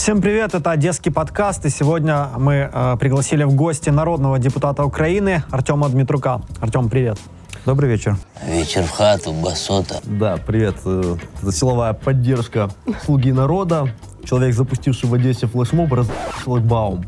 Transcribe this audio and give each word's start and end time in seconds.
Всем 0.00 0.22
привет, 0.22 0.54
это 0.54 0.70
Одесский 0.70 1.12
подкаст, 1.12 1.66
и 1.66 1.68
сегодня 1.68 2.28
мы 2.38 2.70
э, 2.72 2.96
пригласили 2.98 3.44
в 3.44 3.52
гости 3.54 3.90
народного 3.90 4.38
депутата 4.38 4.82
Украины 4.82 5.44
Артема 5.50 5.90
Дмитрука. 5.90 6.40
Артем, 6.58 6.88
привет. 6.88 7.18
Добрый 7.66 7.90
вечер. 7.90 8.16
Вечер 8.46 8.84
в 8.84 8.90
хату, 8.92 9.34
басота. 9.34 10.00
Да, 10.04 10.38
привет. 10.38 10.76
Э, 10.86 11.16
Это 11.42 11.52
силовая 11.52 11.92
поддержка 11.92 12.70
«Слуги 13.04 13.30
народа». 13.30 13.94
Человек, 14.24 14.54
запустивший 14.54 15.06
в 15.06 15.12
Одессе 15.12 15.46
флешмоб, 15.46 15.92
раз 15.92 16.06
шлагбаум. 16.42 17.04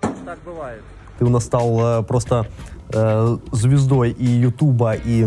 Так 0.00 0.40
бывает. 0.44 0.82
Ты 1.20 1.24
у 1.24 1.28
нас 1.28 1.44
стал 1.44 2.00
э, 2.00 2.02
просто 2.02 2.48
э, 2.92 3.36
звездой 3.52 4.10
и 4.10 4.26
Ютуба, 4.26 4.94
и 4.94 5.24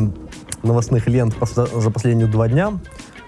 новостных 0.64 1.08
лент 1.08 1.36
пос- 1.36 1.80
за 1.82 1.90
последние 1.90 2.28
два 2.28 2.50
дня 2.50 2.74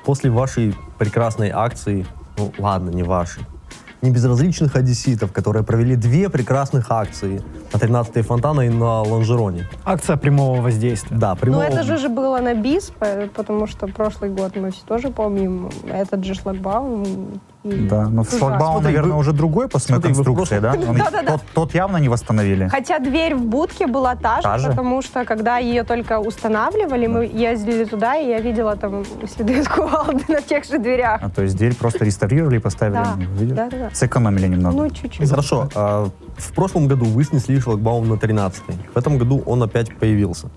после 0.03 0.29
вашей 0.29 0.75
прекрасной 0.99 1.49
акции, 1.49 2.05
ну 2.41 2.51
ладно, 2.57 2.89
не 2.89 3.03
вашей, 3.03 3.43
не 4.01 4.09
безразличных 4.09 4.75
одесситов, 4.75 5.31
которые 5.31 5.63
провели 5.63 5.95
две 5.95 6.27
прекрасных 6.29 6.89
акции 6.89 7.43
на 7.71 7.77
13-й 7.77 8.21
фонтана 8.23 8.61
и 8.61 8.69
на 8.69 9.01
Лонжероне. 9.01 9.67
Акция 9.85 10.17
прямого 10.17 10.59
воздействия. 10.61 11.17
Да, 11.17 11.31
Ну, 11.31 11.35
прямого... 11.39 11.61
это 11.63 11.83
же 11.83 11.97
же 11.97 12.09
было 12.09 12.39
на 12.39 12.55
БИС, 12.55 12.91
по- 12.99 13.27
потому 13.35 13.67
что 13.67 13.87
прошлый 13.87 14.31
год 14.31 14.55
мы 14.55 14.71
все 14.71 14.81
тоже 14.87 15.09
помним 15.09 15.69
этот 15.87 16.25
же 16.25 16.33
шлагбаум. 16.33 17.05
Да, 17.63 18.07
но 18.09 18.21
ужасно. 18.21 18.39
шлагбаум, 18.39 18.71
Смотри, 18.79 18.87
наверное, 18.87 19.13
вы- 19.13 19.19
уже 19.19 19.33
другой 19.33 19.67
по 19.67 19.77
смотри, 19.79 20.13
вы 20.13 20.23
конструкции, 20.23 20.59
да? 20.59 20.73
Он-. 20.89 20.97
Тот, 21.27 21.41
тот 21.53 21.73
явно 21.75 21.97
не 21.97 22.09
восстановили. 22.09 22.67
Хотя 22.69 22.97
дверь 22.99 23.35
в 23.35 23.45
будке 23.45 23.85
была 23.87 24.15
та 24.15 24.37
же, 24.37 24.41
Та 24.43 24.57
же? 24.57 24.69
потому 24.69 25.01
что 25.03 25.25
когда 25.25 25.57
ее 25.59 25.83
только 25.83 26.19
устанавливали, 26.19 27.07
мы 27.07 27.25
ездили 27.25 27.83
туда, 27.85 28.15
и 28.17 28.27
я 28.29 28.39
видела 28.41 28.75
там 28.75 29.03
следы 29.27 29.59
от 29.59 29.67
кувалды 29.67 30.23
на 30.27 30.41
тех 30.41 30.65
же 30.65 30.79
дверях. 30.79 31.19
А, 31.23 31.29
то 31.29 31.43
есть 31.43 31.55
дверь 31.55 31.75
просто 31.75 32.03
реставрировали 32.05 32.55
и 32.55 32.59
поставили. 32.59 32.95
Да, 33.53 33.69
да, 33.69 33.77
да. 33.77 33.89
Сэкономили 33.93 34.47
немного. 34.47 34.75
Ну, 34.75 34.89
чуть-чуть. 34.89 35.29
Хорошо. 35.29 35.69
а 35.75 36.09
в 36.37 36.53
прошлом 36.53 36.87
году 36.87 37.05
вы 37.05 37.23
снесли 37.23 37.59
шлагбаум 37.59 38.09
на 38.09 38.13
13-й. 38.15 38.73
В 38.93 38.97
этом 38.97 39.17
году 39.19 39.43
он 39.45 39.61
опять 39.61 39.95
появился. 39.97 40.49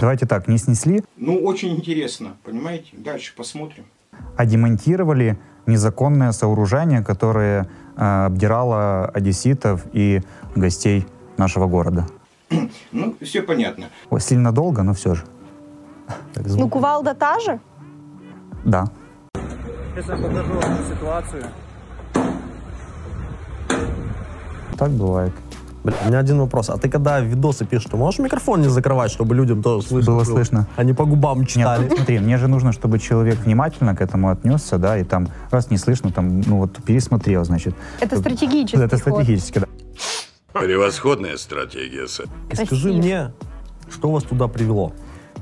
Давайте 0.00 0.26
так, 0.26 0.46
не 0.48 0.58
снесли, 0.58 1.02
Ну, 1.16 1.38
очень 1.44 1.74
интересно, 1.76 2.36
понимаете? 2.44 2.86
Дальше 2.92 3.34
посмотрим. 3.36 3.84
а 4.36 4.46
демонтировали 4.46 5.36
незаконное 5.68 6.32
сооружение, 6.32 7.02
которое 7.04 7.68
э, 7.96 8.24
обдирало 8.26 9.06
одесситов 9.06 9.82
и 9.92 10.22
гостей 10.56 11.06
нашего 11.36 11.66
города. 11.66 12.06
Ну, 12.92 13.14
все 13.20 13.42
понятно. 13.42 13.84
Ой, 14.10 14.20
сильно 14.20 14.52
долго, 14.52 14.82
но 14.82 14.92
все 14.92 15.14
же. 15.14 15.24
Так, 16.32 16.46
Ну, 16.46 16.68
кувалда 16.68 17.14
та 17.14 17.38
же? 17.40 17.60
Да. 18.64 18.86
Сейчас 19.94 20.08
я 20.08 20.16
покажу 20.16 20.60
ситуацию. 20.88 21.44
Так 24.78 24.90
бывает. 24.90 25.32
Бля, 25.84 25.94
у 26.04 26.08
меня 26.08 26.18
один 26.18 26.38
вопрос. 26.38 26.70
А 26.70 26.76
ты 26.76 26.88
когда 26.88 27.20
видосы 27.20 27.64
пишешь, 27.64 27.88
ты 27.90 27.96
можешь 27.96 28.18
микрофон 28.18 28.60
не 28.62 28.68
закрывать, 28.68 29.10
чтобы 29.10 29.34
людям 29.34 29.62
тоже 29.62 29.86
слышно 29.86 30.12
Было 30.12 30.24
слышно. 30.24 30.66
А 30.76 30.84
не 30.84 30.92
по 30.92 31.04
губам 31.04 31.40
Нет, 31.40 31.48
читали? 31.48 31.88
ну, 31.88 31.96
смотри, 31.96 32.18
мне 32.18 32.36
же 32.36 32.48
нужно, 32.48 32.72
чтобы 32.72 32.98
человек 32.98 33.38
внимательно 33.38 33.94
к 33.94 34.00
этому 34.00 34.30
отнесся, 34.30 34.78
да, 34.78 34.98
и 34.98 35.04
там 35.04 35.28
раз 35.50 35.70
не 35.70 35.78
слышно, 35.78 36.10
там, 36.10 36.40
ну 36.40 36.58
вот 36.58 36.82
пересмотрел, 36.82 37.44
значит. 37.44 37.74
Это 38.00 38.18
стратегический 38.18 38.82
Это 38.82 38.96
ход. 38.98 39.14
стратегически, 39.14 39.60
да. 39.60 39.66
Превосходная 40.60 41.36
стратегия, 41.36 42.08
сэр. 42.08 42.26
И 42.50 42.56
скажи 42.56 42.92
мне, 42.92 43.32
что 43.90 44.10
вас 44.10 44.24
туда 44.24 44.48
привело? 44.48 44.92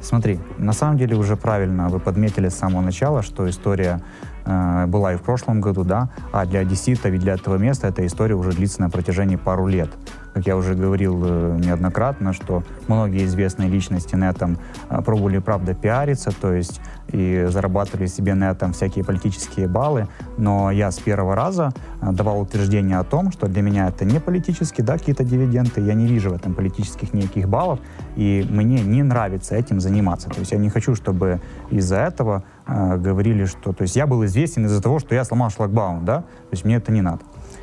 Смотри, 0.03 0.39
на 0.59 0.73
самом 0.73 0.99
деле 0.99 1.17
уже 1.17 1.37
правильно 1.37 1.89
вы 1.89 1.99
подметили 2.01 2.49
с 2.49 2.55
самого 2.55 2.83
начала, 2.83 3.23
что 3.23 3.49
история 3.49 4.03
э, 4.45 4.87
была 4.87 5.15
и 5.15 5.17
в 5.17 5.23
прошлом 5.23 5.61
году, 5.61 5.85
да, 5.85 6.11
а 6.33 6.45
для 6.45 6.61
одесситов 6.61 7.13
и 7.13 7.19
для 7.19 7.35
этого 7.35 7.57
места 7.57 7.89
эта 7.89 8.05
история 8.07 8.35
уже 8.35 8.51
длится 8.53 8.83
на 8.83 8.91
протяжении 8.91 9.37
пару 9.37 9.67
лет. 9.67 9.89
Как 10.37 10.47
я 10.47 10.55
уже 10.55 10.75
говорил 10.75 11.19
э, 11.25 11.59
неоднократно, 11.65 12.35
что 12.35 12.63
многие 12.89 13.25
известные 13.25 13.71
личности 13.71 14.17
на 14.17 14.29
этом 14.29 14.59
э, 14.91 15.01
пробовали, 15.01 15.39
правда, 15.39 15.73
пиариться, 15.73 16.31
то 16.31 16.53
есть 16.53 16.79
и 17.09 17.47
зарабатывали 17.49 18.07
себе 18.07 18.35
на 18.35 18.51
этом 18.51 18.75
всякие 18.75 19.03
политические 19.03 19.67
баллы, 19.67 20.09
но 20.37 20.71
я 20.71 20.91
с 20.91 20.99
первого 20.99 21.35
раза 21.35 21.73
э, 22.03 22.13
давал 22.13 22.43
утверждение 22.43 22.99
о 22.99 23.05
том, 23.05 23.33
что 23.33 23.49
для 23.49 23.63
меня 23.63 23.89
это 23.89 24.05
не 24.05 24.21
политические, 24.21 24.85
да, 24.85 24.99
какие-то 24.99 25.25
дивиденды, 25.25 25.81
я 25.81 25.95
не 25.95 26.07
вижу 26.07 26.29
в 26.29 26.35
этом 26.35 26.53
политических 26.53 27.15
никаких 27.15 27.49
баллов, 27.49 27.79
и 28.15 28.47
мне 28.51 28.83
не 28.83 29.03
нравится 29.03 29.55
этим 29.55 29.81
заниматься. 29.81 30.29
То 30.29 30.41
есть 30.41 30.53
я 30.53 30.59
не 30.59 30.69
хочу, 30.69 30.95
чтобы 30.95 31.41
из-за 31.71 31.97
этого 31.97 32.45
э, 32.67 32.99
говорили, 32.99 33.47
что... 33.47 33.73
То 33.73 33.85
есть 33.85 33.97
я 33.97 34.07
был 34.07 34.23
известен 34.27 34.67
из-за 34.67 34.83
того, 34.83 34.99
что 34.99 35.15
я 35.15 35.25
сломал 35.25 35.49
шлагбаум, 35.49 36.05
да? 36.05 36.19
То 36.19 36.53
есть 36.53 36.67
мне 36.67 36.75
это 36.77 36.93
не 36.93 37.01
надо. 37.01 37.23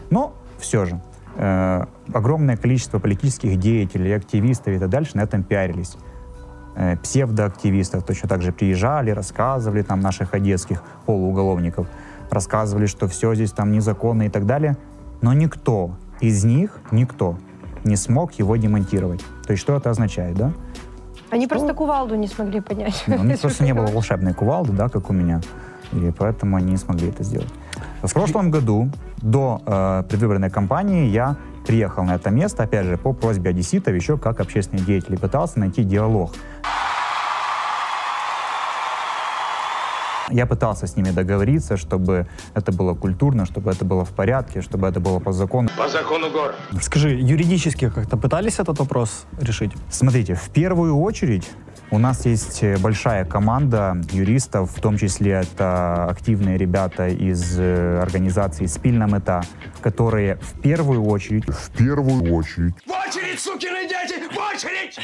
Но 0.09 0.33
все 0.57 0.85
же 0.85 1.00
э, 1.35 1.85
огромное 2.13 2.57
количество 2.57 2.99
политических 2.99 3.57
деятелей, 3.57 4.16
активистов 4.16 4.67
и 4.67 4.79
так 4.79 4.89
дальше 4.89 5.17
на 5.17 5.21
этом 5.21 5.44
пиарились 5.44 5.95
э, 6.75 6.97
псевдоактивистов 6.97 8.03
точно 8.03 8.29
так 8.29 8.41
же 8.41 8.51
приезжали, 8.51 9.11
рассказывали 9.11 9.81
там 9.81 9.99
наших 9.99 10.33
одесских 10.33 10.83
полууголовников, 11.05 11.88
рассказывали, 12.29 12.85
что 12.85 13.07
все 13.07 13.33
здесь 13.35 13.51
там 13.51 13.71
незаконно 13.71 14.23
и 14.23 14.29
так 14.29 14.45
далее. 14.45 14.77
Но 15.21 15.33
никто 15.33 15.95
из 16.19 16.44
них, 16.44 16.79
никто 16.91 17.38
не 17.83 17.95
смог 17.95 18.33
его 18.33 18.55
демонтировать. 18.55 19.21
То 19.45 19.51
есть 19.51 19.61
что 19.61 19.75
это 19.75 19.89
означает, 19.89 20.35
да? 20.35 20.53
Они 21.33 21.47
просто 21.47 21.73
кувалду 21.73 22.16
не 22.16 22.27
смогли 22.27 22.61
понять. 22.61 23.03
Ну, 23.07 23.16
у 23.16 23.23
них 23.23 23.41
просто 23.41 23.63
не 23.63 23.73
было 23.73 23.88
волшебной 23.88 24.33
кувалды, 24.33 24.71
да, 24.71 24.88
как 24.88 25.09
у 25.09 25.13
меня. 25.13 25.41
И 25.91 26.11
поэтому 26.17 26.57
они 26.57 26.71
не 26.71 26.77
смогли 26.77 27.09
это 27.09 27.23
сделать. 27.23 27.49
В 28.03 28.13
прошлом 28.13 28.51
году, 28.51 28.89
до 29.17 29.61
э, 29.66 30.03
предвыборной 30.09 30.51
кампании, 30.51 31.07
я 31.07 31.35
приехал 31.66 32.03
на 32.03 32.16
это 32.16 32.29
место, 32.29 32.63
опять 32.63 32.85
же, 32.85 32.97
по 32.97 33.13
просьбе 33.13 33.49
одесситов, 33.49 33.95
еще 33.95 34.17
как 34.17 34.41
общественный 34.41 34.83
деятель, 34.83 35.16
и 35.16 35.17
пытался 35.17 35.59
найти 35.59 35.83
диалог. 35.83 36.31
Я 40.29 40.45
пытался 40.45 40.88
с 40.88 40.95
ними 40.95 41.11
договориться, 41.11 41.78
чтобы 41.78 42.28
это 42.53 42.72
было 42.72 42.94
культурно, 42.94 43.45
чтобы 43.45 43.72
это 43.72 43.85
было 43.85 44.06
в 44.06 44.09
порядке, 44.11 44.61
чтобы 44.61 44.88
это 44.88 45.00
было 45.00 45.19
по 45.19 45.31
закону. 45.31 45.69
По 45.78 45.88
закону 45.88 46.29
гор. 46.31 46.56
Скажи, 46.81 47.09
юридически 47.09 47.89
как-то 47.89 48.17
пытались 48.17 48.59
этот 48.59 48.79
вопрос 48.79 49.25
решить? 49.39 49.72
Смотрите, 49.89 50.35
в 50.35 50.50
первую 50.50 50.97
очередь 50.97 51.50
у 51.91 52.00
нас 52.00 52.25
есть 52.25 52.63
э, 52.63 52.78
большая 52.78 53.25
команда 53.25 53.97
юристов, 54.12 54.72
в 54.75 54.81
том 54.81 54.97
числе 54.97 55.31
это 55.31 56.06
активные 56.06 56.57
ребята 56.57 57.07
из 57.07 57.59
э, 57.59 58.00
организации 58.01 58.66
«Спильна 58.66 59.06
мета», 59.06 59.44
которые 59.81 60.38
в 60.38 60.59
первую 60.62 61.03
очередь, 61.06 61.45
В 61.47 61.69
первую 61.72 62.33
очередь. 62.33 62.73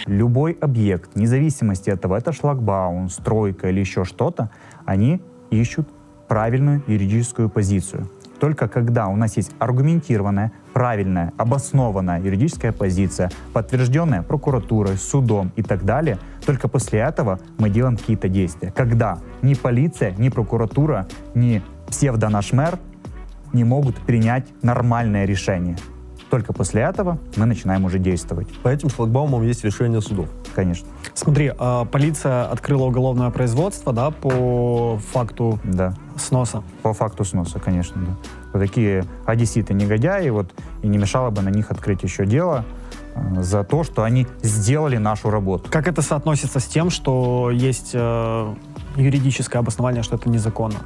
любой 0.05 0.53
объект, 0.53 1.11
вне 1.15 1.27
зависимости 1.27 1.89
от 1.89 2.01
того, 2.01 2.17
это 2.17 2.31
шлагбаум, 2.33 3.09
стройка 3.09 3.69
или 3.69 3.79
еще 3.79 4.03
что-то, 4.05 4.49
они 4.89 5.21
ищут 5.51 5.87
правильную 6.27 6.81
юридическую 6.87 7.47
позицию. 7.47 8.09
Только 8.39 8.67
когда 8.67 9.07
у 9.07 9.15
нас 9.15 9.37
есть 9.37 9.51
аргументированная, 9.59 10.51
правильная, 10.73 11.31
обоснованная 11.37 12.19
юридическая 12.21 12.71
позиция, 12.71 13.29
подтвержденная 13.53 14.23
прокуратурой, 14.23 14.97
судом 14.97 15.51
и 15.55 15.61
так 15.61 15.83
далее, 15.85 16.17
только 16.45 16.67
после 16.67 16.99
этого 17.01 17.39
мы 17.59 17.69
делаем 17.69 17.97
какие-то 17.97 18.29
действия. 18.29 18.71
Когда 18.71 19.19
ни 19.43 19.53
полиция, 19.53 20.11
ни 20.17 20.29
прокуратура, 20.29 21.05
ни 21.35 21.61
псевдо-наш 21.87 22.51
мэр 22.53 22.79
не 23.53 23.63
могут 23.63 23.95
принять 23.97 24.47
нормальное 24.63 25.25
решение. 25.25 25.77
Только 26.31 26.53
после 26.53 26.81
этого 26.81 27.19
мы 27.35 27.45
начинаем 27.45 27.85
уже 27.85 27.99
действовать, 27.99 28.47
По 28.63 28.69
этим 28.69 28.89
шлагбаумам 28.89 29.43
есть 29.43 29.63
решение 29.63 30.01
судов. 30.01 30.29
конечно. 30.55 30.87
Смотри, 31.13 31.51
э, 31.57 31.85
полиция 31.91 32.45
открыла 32.45 32.85
уголовное 32.85 33.29
производство, 33.29 33.93
да, 33.93 34.11
по 34.11 34.99
факту 35.11 35.59
Да. 35.63 35.93
сноса. 36.17 36.63
По 36.81 36.93
факту 36.93 37.25
сноса, 37.25 37.59
конечно, 37.59 38.01
да. 38.01 38.15
Вот 38.53 38.59
такие 38.59 39.03
одесситы 39.25 39.73
негодяи, 39.73 40.29
вот, 40.29 40.51
и 40.81 40.87
не 40.87 40.97
мешало 40.97 41.29
бы 41.29 41.41
на 41.41 41.49
них 41.49 41.71
открыть 41.71 42.03
еще 42.03 42.25
дело 42.25 42.63
э, 43.15 43.41
за 43.41 43.63
то, 43.63 43.83
что 43.83 44.03
они 44.03 44.27
сделали 44.41 44.97
нашу 44.97 45.29
работу. 45.29 45.69
Как 45.69 45.87
это 45.87 46.01
соотносится 46.01 46.59
с 46.59 46.65
тем, 46.65 46.89
что 46.89 47.51
есть 47.51 47.91
э, 47.93 48.53
юридическое 48.95 49.59
обоснование, 49.61 50.03
что 50.03 50.15
это 50.15 50.29
незаконно? 50.29 50.79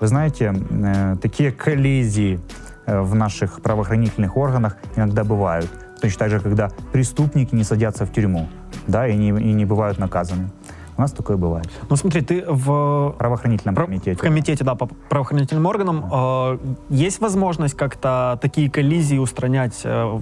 Вы 0.00 0.08
знаете, 0.08 0.52
э, 0.70 1.16
такие 1.22 1.52
коллизии 1.52 2.40
э, 2.86 3.00
в 3.00 3.14
наших 3.14 3.62
правоохранительных 3.62 4.36
органах 4.36 4.76
иногда 4.96 5.24
бывают. 5.24 5.70
Точно 6.00 6.18
так 6.18 6.30
же, 6.30 6.40
когда 6.40 6.70
преступники 6.92 7.54
не 7.54 7.64
садятся 7.64 8.04
в 8.06 8.12
тюрьму, 8.12 8.48
да, 8.86 9.08
и 9.08 9.16
не, 9.16 9.28
и 9.28 9.52
не 9.52 9.64
бывают 9.64 9.98
наказаны. 9.98 10.50
У 10.96 11.00
нас 11.00 11.12
такое 11.12 11.36
бывает. 11.36 11.68
Ну 11.90 11.96
смотри, 11.96 12.22
ты 12.22 12.44
в 12.46 13.14
правоохранительном 13.18 13.74
Про- 13.74 13.84
комитете. 13.84 14.14
В 14.16 14.20
комитете, 14.20 14.64
да, 14.64 14.74
по 14.74 14.86
правоохранительным 14.86 15.66
органам. 15.66 16.04
Э, 16.10 16.58
есть 16.88 17.20
возможность 17.20 17.74
как-то 17.76 18.38
такие 18.40 18.70
коллизии 18.70 19.18
устранять 19.18 19.80
э, 19.84 20.20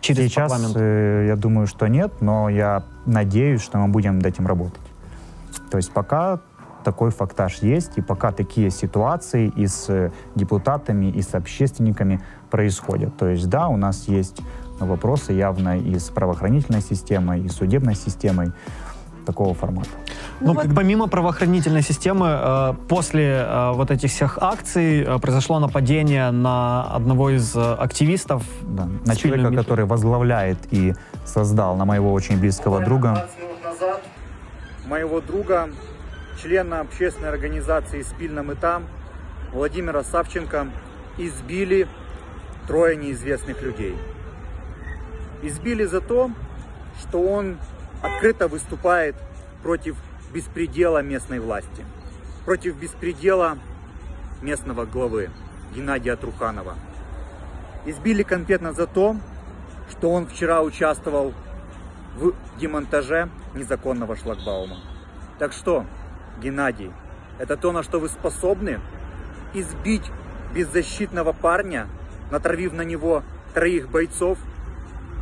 через 0.00 0.20
Сейчас 0.30 0.50
парламент? 0.52 0.76
э, 0.76 1.24
я 1.28 1.36
думаю, 1.36 1.66
что 1.66 1.88
нет, 1.88 2.12
но 2.20 2.48
я 2.48 2.84
надеюсь, 3.06 3.60
что 3.60 3.78
мы 3.78 3.88
будем 3.88 4.18
над 4.18 4.26
этим 4.26 4.46
работать. 4.46 4.80
То 5.70 5.78
есть 5.78 5.90
пока 5.92 6.40
такой 6.84 7.10
фактаж 7.10 7.62
есть, 7.62 7.98
и 7.98 8.02
пока 8.02 8.30
такие 8.30 8.70
ситуации 8.70 9.52
и 9.56 9.66
с 9.66 9.88
э, 9.88 10.10
депутатами, 10.34 11.06
и 11.06 11.22
с 11.22 11.34
общественниками 11.34 12.20
происходят. 12.50 13.16
То 13.16 13.28
есть, 13.28 13.48
да, 13.48 13.68
у 13.68 13.76
нас 13.76 14.08
есть 14.08 14.40
вопросы 14.78 15.32
явно 15.32 15.78
и 15.78 15.98
с 15.98 16.10
правоохранительной 16.10 16.82
системой, 16.82 17.40
и 17.40 17.48
с 17.48 17.52
судебной 17.52 17.94
системой 17.94 18.52
такого 19.26 19.54
формата. 19.54 19.88
Ну, 20.40 20.54
как 20.54 20.74
помимо 20.74 21.08
правоохранительной 21.08 21.82
системы, 21.82 22.26
э, 22.28 22.74
после 22.88 23.46
э, 23.48 23.72
вот 23.72 23.90
этих 23.90 24.10
всех 24.10 24.38
акций 24.40 25.06
произошло 25.22 25.58
нападение 25.58 26.30
на 26.30 26.82
одного 26.96 27.30
из 27.30 27.56
активистов. 27.56 28.42
Да, 28.62 28.88
на 29.06 29.16
человека, 29.16 29.50
мету. 29.50 29.62
который 29.62 29.86
возглавляет 29.86 30.58
и 30.70 30.94
создал, 31.24 31.76
на 31.76 31.84
моего 31.84 32.12
очень 32.12 32.38
близкого 32.38 32.80
друга. 32.84 33.26
Моего 34.86 35.22
друга, 35.22 35.70
члена 36.44 36.80
общественной 36.80 37.30
организации 37.30 38.02
«Спильна 38.02 38.40
мета» 38.40 38.82
Владимира 39.50 40.04
Савченко 40.04 40.68
избили 41.16 41.88
трое 42.68 42.96
неизвестных 42.96 43.62
людей. 43.62 43.96
Избили 45.40 45.84
за 45.84 46.02
то, 46.02 46.30
что 47.00 47.22
он 47.22 47.56
открыто 48.02 48.46
выступает 48.48 49.16
против 49.62 49.96
беспредела 50.34 51.00
местной 51.00 51.38
власти, 51.40 51.82
против 52.44 52.76
беспредела 52.76 53.56
местного 54.42 54.84
главы 54.84 55.30
Геннадия 55.74 56.14
Труханова. 56.14 56.74
Избили 57.86 58.22
конкретно 58.22 58.74
за 58.74 58.86
то, 58.86 59.16
что 59.90 60.10
он 60.10 60.26
вчера 60.26 60.60
участвовал 60.60 61.32
в 62.16 62.34
демонтаже 62.58 63.30
незаконного 63.54 64.14
шлагбаума. 64.14 64.76
Так 65.38 65.54
что, 65.54 65.86
Геннадий, 66.42 66.90
это 67.38 67.56
то, 67.56 67.72
на 67.72 67.82
что 67.82 67.98
вы 68.00 68.08
способны? 68.08 68.80
Избить 69.54 70.02
беззащитного 70.54 71.32
парня, 71.32 71.86
натравив 72.30 72.72
на 72.72 72.82
него 72.82 73.22
троих 73.54 73.88
бойцов? 73.88 74.38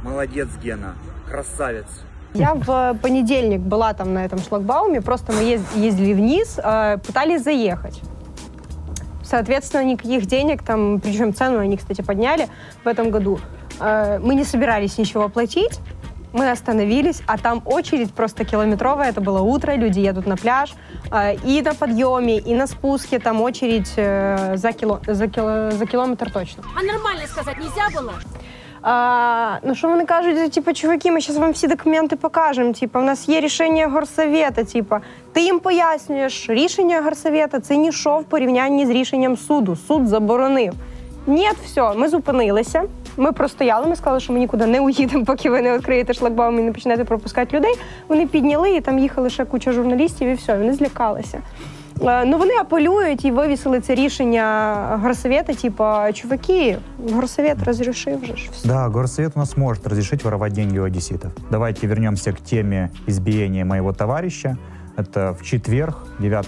Молодец, 0.02 0.48
Гена, 0.62 0.94
красавец. 1.28 1.86
Я 2.34 2.54
в 2.54 2.94
понедельник 3.02 3.60
была 3.60 3.92
там 3.92 4.14
на 4.14 4.24
этом 4.24 4.38
шлагбауме, 4.38 5.02
просто 5.02 5.32
мы 5.32 5.42
ез- 5.42 5.74
ездили 5.74 6.14
вниз, 6.14 6.58
э, 6.62 6.96
пытались 6.98 7.42
заехать. 7.44 8.00
Соответственно, 9.22 9.84
никаких 9.84 10.26
денег 10.26 10.62
там, 10.62 11.00
причем 11.00 11.34
цену 11.34 11.58
они, 11.58 11.76
кстати, 11.76 12.00
подняли 12.02 12.48
в 12.84 12.88
этом 12.88 13.10
году. 13.10 13.38
Э, 13.80 14.18
Мы 14.18 14.34
не 14.34 14.44
собирались 14.44 14.98
ничего 14.98 15.28
платить, 15.28 15.78
мы 16.33 16.51
остановились, 16.51 17.21
а 17.25 17.37
там 17.37 17.61
очередь 17.65 18.13
просто 18.13 18.45
километровая, 18.45 19.09
это 19.09 19.21
было 19.21 19.41
утро, 19.41 19.75
люди 19.75 19.99
едут 19.99 20.27
на 20.27 20.37
пляж, 20.37 20.73
э, 21.11 21.35
и 21.43 21.61
на 21.61 21.73
подъеме, 21.73 22.37
и 22.37 22.53
на 22.53 22.67
спуске 22.67 23.19
там 23.19 23.41
очередь 23.41 23.93
э, 23.95 24.57
за, 24.57 24.71
кило, 24.73 24.99
за, 25.07 25.27
кило, 25.27 25.71
за 25.71 25.85
километр 25.85 26.31
точно. 26.31 26.63
А 26.75 26.83
нормально 26.83 27.27
сказать 27.27 27.57
нельзя 27.57 27.89
было? 27.93 28.13
А, 28.81 29.57
ну 29.63 29.75
що 29.75 29.87
вони 29.89 30.05
кажуть, 30.05 30.51
типу, 30.51 30.73
чуваки, 30.73 31.11
ми 31.11 31.21
зараз 31.21 31.37
вам 31.37 31.51
всі 31.51 31.67
документи 31.67 32.15
покажемо. 32.15 32.73
Типу, 32.73 32.99
в 32.99 33.03
нас 33.03 33.29
є 33.29 33.41
рішення 33.41 33.87
горсовета. 33.87 34.63
Типу, 34.63 34.95
ти 35.33 35.41
їм 35.41 35.59
пояснюєш, 35.59 36.49
рішення 36.49 37.01
горсовета 37.01 37.59
це 37.59 37.75
ніщо 37.75 38.17
в 38.17 38.23
порівнянні 38.23 38.85
з 38.85 38.89
рішенням 38.89 39.37
суду. 39.37 39.75
Суд 39.87 40.07
заборонив. 40.07 40.73
Ні, 41.27 41.49
все, 41.65 41.93
ми 41.93 42.09
зупинилися. 42.09 42.83
Ми 43.16 43.32
простояли, 43.32 43.86
ми 43.86 43.96
сказали, 43.96 44.20
що 44.20 44.32
ми 44.32 44.38
нікуди 44.38 44.66
не 44.66 44.80
уїдемо, 44.80 45.24
поки 45.24 45.50
ви 45.50 45.62
не 45.62 45.76
відкриєте 45.78 46.14
шлагбаум 46.14 46.58
і 46.58 46.62
не 46.62 46.72
почнете 46.72 47.04
пропускати 47.04 47.56
людей. 47.56 47.74
Вони 48.08 48.26
підняли, 48.26 48.70
і 48.70 48.80
там 48.80 48.98
їхали 48.98 49.30
ще 49.30 49.44
куча 49.44 49.72
журналістів, 49.72 50.28
і 50.28 50.34
все, 50.34 50.58
вони 50.58 50.74
злякалися. 50.74 51.38
Е, 52.04 52.24
Ну, 52.24 52.38
вони 52.38 52.54
апелюють 52.60 53.24
і 53.24 53.30
вивісили 53.30 53.80
це 53.80 53.94
рішення 53.94 54.76
горсовета, 55.02 55.54
типу, 55.54 55.84
чуваки, 56.14 56.76
горсовет 57.12 57.64
розрішив 57.64 58.24
же 58.24 58.32
все. 58.52 58.68
Да, 58.68 58.88
горсовет 58.88 59.32
у 59.36 59.38
нас 59.38 59.56
может 59.56 59.86
разрешить 59.86 60.24
воровать 60.24 60.52
деньги 60.52 60.78
у 60.78 60.84
одесситов. 60.84 61.30
Давайте 61.50 61.86
вернемся 61.86 62.32
к 62.32 62.40
теме 62.40 62.90
избиения 63.08 63.64
моего 63.64 63.92
товарища. 63.92 64.56
Это 64.96 65.32
в 65.32 65.42
четверг, 65.42 65.94
9 66.20 66.46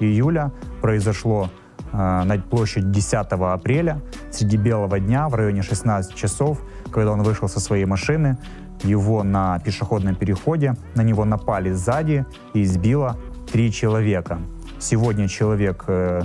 июля, 0.00 0.50
произошло 0.80 1.48
на 1.94 2.42
площадь 2.50 2.90
10 2.90 3.14
апреля, 3.14 4.00
среди 4.32 4.56
белого 4.56 4.98
дня, 4.98 5.28
в 5.28 5.34
районе 5.34 5.62
16 5.62 6.14
часов, 6.14 6.60
когда 6.90 7.12
он 7.12 7.22
вышел 7.22 7.48
со 7.48 7.60
своей 7.60 7.84
машины, 7.84 8.36
его 8.82 9.22
на 9.22 9.58
пешеходном 9.60 10.14
переходе, 10.14 10.74
на 10.94 11.02
него 11.02 11.24
напали 11.24 11.70
сзади 11.72 12.26
и 12.52 12.62
избило 12.62 13.16
три 13.52 13.72
человека. 13.72 14.38
Сегодня 14.78 15.28
человек 15.28 15.84
э, 15.86 16.22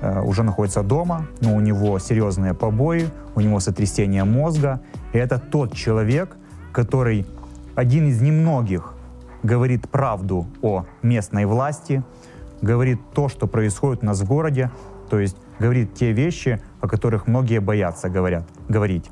э, 0.00 0.20
уже 0.20 0.42
находится 0.42 0.82
дома, 0.82 1.26
но 1.40 1.54
у 1.54 1.60
него 1.60 1.98
серьезные 1.98 2.54
побои, 2.54 3.08
у 3.34 3.40
него 3.40 3.60
сотрясение 3.60 4.24
мозга. 4.24 4.80
И 5.12 5.18
это 5.18 5.38
тот 5.38 5.74
человек, 5.74 6.36
который 6.72 7.26
один 7.74 8.08
из 8.08 8.20
немногих 8.20 8.94
говорит 9.42 9.88
правду 9.88 10.46
о 10.60 10.84
местной 11.02 11.46
власти, 11.46 12.02
говорит 12.60 13.00
то, 13.14 13.28
что 13.28 13.46
происходит 13.46 14.02
у 14.02 14.06
нас 14.06 14.20
в 14.20 14.26
городе, 14.26 14.70
то 15.12 15.18
есть 15.18 15.36
говорит 15.60 15.92
те 15.92 16.12
вещи, 16.12 16.58
о 16.80 16.88
которых 16.88 17.26
многие 17.26 17.60
боятся 17.60 18.08
говорят, 18.08 18.44
говорить. 18.70 19.10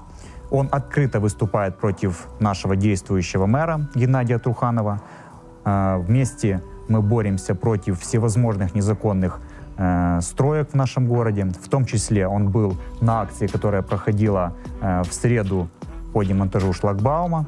Он 0.50 0.66
открыто 0.72 1.20
выступает 1.20 1.76
против 1.76 2.26
нашего 2.40 2.74
действующего 2.74 3.44
мэра 3.44 3.86
Геннадия 3.94 4.38
Труханова. 4.38 5.02
Э, 5.66 5.98
Вместе 5.98 6.62
мы 6.88 7.02
боремся 7.02 7.54
против 7.54 8.00
всевозможных 8.00 8.74
незаконных 8.74 9.40
э, 9.76 10.20
строек 10.22 10.70
в 10.70 10.74
нашем 10.74 11.06
городе. 11.06 11.44
В 11.62 11.68
том 11.68 11.84
числе 11.84 12.26
он 12.26 12.48
был 12.48 12.78
на 13.02 13.20
акции, 13.20 13.46
которая 13.46 13.82
проходила 13.82 14.54
э, 14.80 15.02
в 15.02 15.12
среду 15.12 15.68
по 16.14 16.22
демонтажу 16.22 16.72
шлагбаума. 16.72 17.46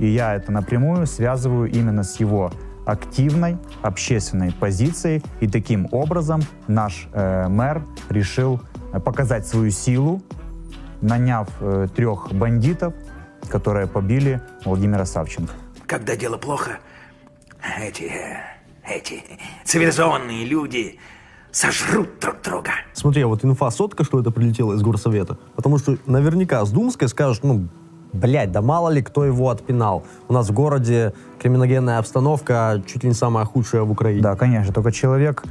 И 0.00 0.06
я 0.08 0.34
это 0.34 0.50
напрямую 0.50 1.06
связываю 1.06 1.70
именно 1.70 2.02
с 2.02 2.18
его 2.18 2.50
активной 2.84 3.58
общественной 3.82 4.52
позицией. 4.52 5.22
И 5.40 5.48
таким 5.48 5.88
образом 5.92 6.42
наш 6.68 7.08
э, 7.12 7.48
мэр 7.48 7.82
решил 8.08 8.60
э, 8.92 9.00
показать 9.00 9.46
свою 9.46 9.70
силу, 9.70 10.22
наняв 11.00 11.48
э, 11.60 11.88
трех 11.94 12.32
бандитов, 12.32 12.94
которые 13.48 13.86
побили 13.86 14.40
Владимира 14.64 15.04
Савченко. 15.04 15.52
Когда 15.86 16.16
дело 16.16 16.38
плохо, 16.38 16.78
эти, 17.80 18.10
эти 18.88 19.22
цивилизованные 19.64 20.44
люди 20.44 20.98
сожрут 21.50 22.18
друг 22.20 22.40
друга. 22.42 22.70
Смотри, 22.94 23.22
а 23.22 23.26
вот 23.26 23.44
инфа 23.44 23.70
сотка, 23.70 24.04
что 24.04 24.20
это 24.20 24.30
прилетело 24.30 24.72
из 24.72 24.82
горсовета. 24.82 25.38
Потому 25.54 25.78
что 25.78 25.98
наверняка 26.06 26.64
с 26.64 26.70
Думской 26.70 27.08
скажут, 27.08 27.44
ну, 27.44 27.68
блядь, 28.12 28.52
да 28.52 28.62
мало 28.62 28.90
ли 28.90 29.02
кто 29.02 29.24
его 29.24 29.50
отпинал. 29.50 30.04
У 30.28 30.32
нас 30.32 30.48
в 30.48 30.52
городе 30.52 31.12
криминогенная 31.40 31.98
обстановка 31.98 32.82
чуть 32.86 33.02
ли 33.02 33.08
не 33.08 33.14
самая 33.14 33.44
худшая 33.44 33.82
в 33.82 33.90
Украине. 33.90 34.22
Да, 34.22 34.36
конечно. 34.36 34.72
Только 34.72 34.92
человек 34.92 35.44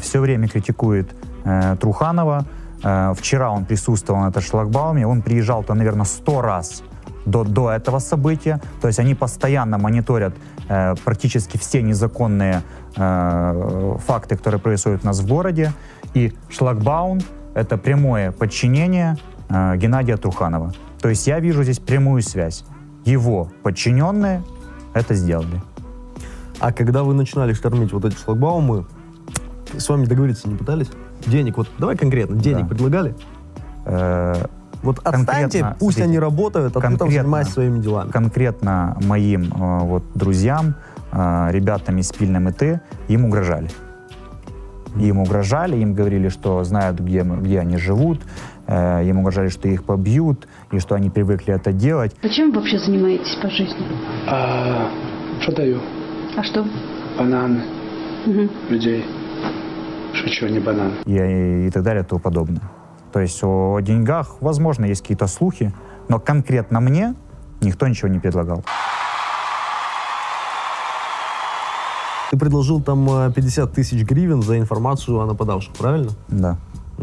все 0.00 0.20
время 0.20 0.46
критикует 0.46 1.08
э, 1.44 1.76
Труханова. 1.80 2.44
Э, 2.84 3.14
вчера 3.16 3.50
он 3.50 3.64
присутствовал 3.64 4.20
на 4.20 4.28
этом 4.28 4.42
шлагбауме. 4.42 5.06
Он 5.06 5.22
приезжал 5.22 5.64
то, 5.64 5.74
наверное, 5.74 6.04
сто 6.04 6.40
раз 6.40 6.82
до, 7.24 7.44
до 7.44 7.70
этого 7.70 7.98
события. 7.98 8.60
То 8.80 8.88
есть 8.88 8.98
они 8.98 9.14
постоянно 9.14 9.78
мониторят 9.78 10.34
э, 10.68 10.94
практически 11.04 11.56
все 11.56 11.82
незаконные 11.82 12.62
э, 12.96 13.96
факты, 14.06 14.36
которые 14.36 14.60
происходят 14.60 15.02
у 15.02 15.06
нас 15.06 15.20
в 15.20 15.26
городе. 15.26 15.72
И 16.14 16.32
шлагбаум— 16.48 17.20
это 17.54 17.76
прямое 17.76 18.30
подчинение 18.30 19.16
э, 19.48 19.76
Геннадия 19.76 20.16
Труханова. 20.16 20.72
То 21.06 21.10
есть 21.10 21.24
я 21.28 21.38
вижу 21.38 21.62
здесь 21.62 21.78
прямую 21.78 22.20
связь. 22.20 22.64
Его 23.04 23.52
подчиненные 23.62 24.42
это 24.92 25.14
сделали. 25.14 25.62
А 26.58 26.72
когда 26.72 27.04
вы 27.04 27.14
начинали 27.14 27.52
штормить 27.52 27.92
вот 27.92 28.04
эти 28.04 28.16
шлагбаумы, 28.16 28.86
с 29.78 29.88
вами 29.88 30.04
договориться 30.06 30.48
не 30.48 30.56
пытались? 30.56 30.88
Денег, 31.24 31.58
вот 31.58 31.68
давай 31.78 31.96
конкретно, 31.96 32.34
денег 32.34 32.62
Да. 32.62 32.66
предлагали? 32.70 33.14
Э, 33.84 34.46
Вот 34.82 34.98
отстаньте, 35.04 35.32
Конкретно, 35.60 35.76
пусть 35.78 35.96
смотрите, 35.98 36.02
они 36.02 36.18
работают, 36.18 36.76
а 36.76 36.80
ты 36.80 36.96
там 36.96 37.08
занимайся 37.08 37.52
своими 37.52 37.78
делами. 37.78 38.10
конкретно 38.10 38.98
моим 39.04 39.44
э, 39.44 39.78
вот 39.84 40.02
друзьям, 40.16 40.74
э, 41.12 41.48
ребятам 41.52 41.98
из 41.98 42.10
Пильной 42.10 42.40
Мыты, 42.40 42.80
им 43.06 43.26
угрожали. 43.26 43.70
Им 44.96 45.18
угрожали, 45.20 45.76
им 45.76 45.94
говорили, 45.94 46.28
что 46.30 46.64
знают, 46.64 46.98
где, 46.98 47.22
мы- 47.22 47.36
где 47.36 47.60
они 47.60 47.76
живут, 47.76 48.22
э, 48.66 49.04
им 49.08 49.18
угрожали, 49.20 49.48
что 49.48 49.68
их 49.68 49.84
побьют, 49.84 50.46
и 50.72 50.78
что 50.78 50.94
они 50.94 51.10
привыкли 51.10 51.54
это 51.54 51.72
делать. 51.72 52.14
А 52.22 52.28
чем 52.28 52.50
вы 52.50 52.60
вообще 52.60 52.78
занимаетесь 52.78 53.34
по 53.36 53.48
жизни? 53.50 53.86
А, 54.28 54.88
продаю 55.44 55.80
А 56.36 56.42
что? 56.42 56.64
бананы 57.18 57.62
Мгм. 58.26 58.50
людей. 58.68 59.04
Шучу, 60.14 60.46
не 60.48 60.58
банан. 60.60 60.92
и, 61.06 61.66
и 61.66 61.70
так 61.70 61.82
далее 61.82 62.02
и 62.02 62.06
тому 62.06 62.20
подобное. 62.20 62.62
То 63.12 63.20
есть 63.20 63.38
о 63.42 63.78
деньгах, 63.80 64.36
возможно, 64.40 64.84
есть 64.86 65.02
какие-то 65.02 65.26
слухи, 65.26 65.72
но 66.08 66.18
конкретно 66.18 66.80
мне 66.80 67.14
никто 67.62 67.86
ничего 67.86 68.08
не 68.08 68.18
предлагал. 68.18 68.64
Ты 72.30 72.38
предложил 72.38 72.80
там 72.82 73.08
э, 73.08 73.32
50 73.32 73.72
тысяч 73.72 74.02
гривен 74.02 74.42
за 74.42 74.58
информацию 74.58 75.20
о 75.20 75.26
нападавших, 75.26 75.74
правильно? 75.74 76.10
Да. 76.28 76.56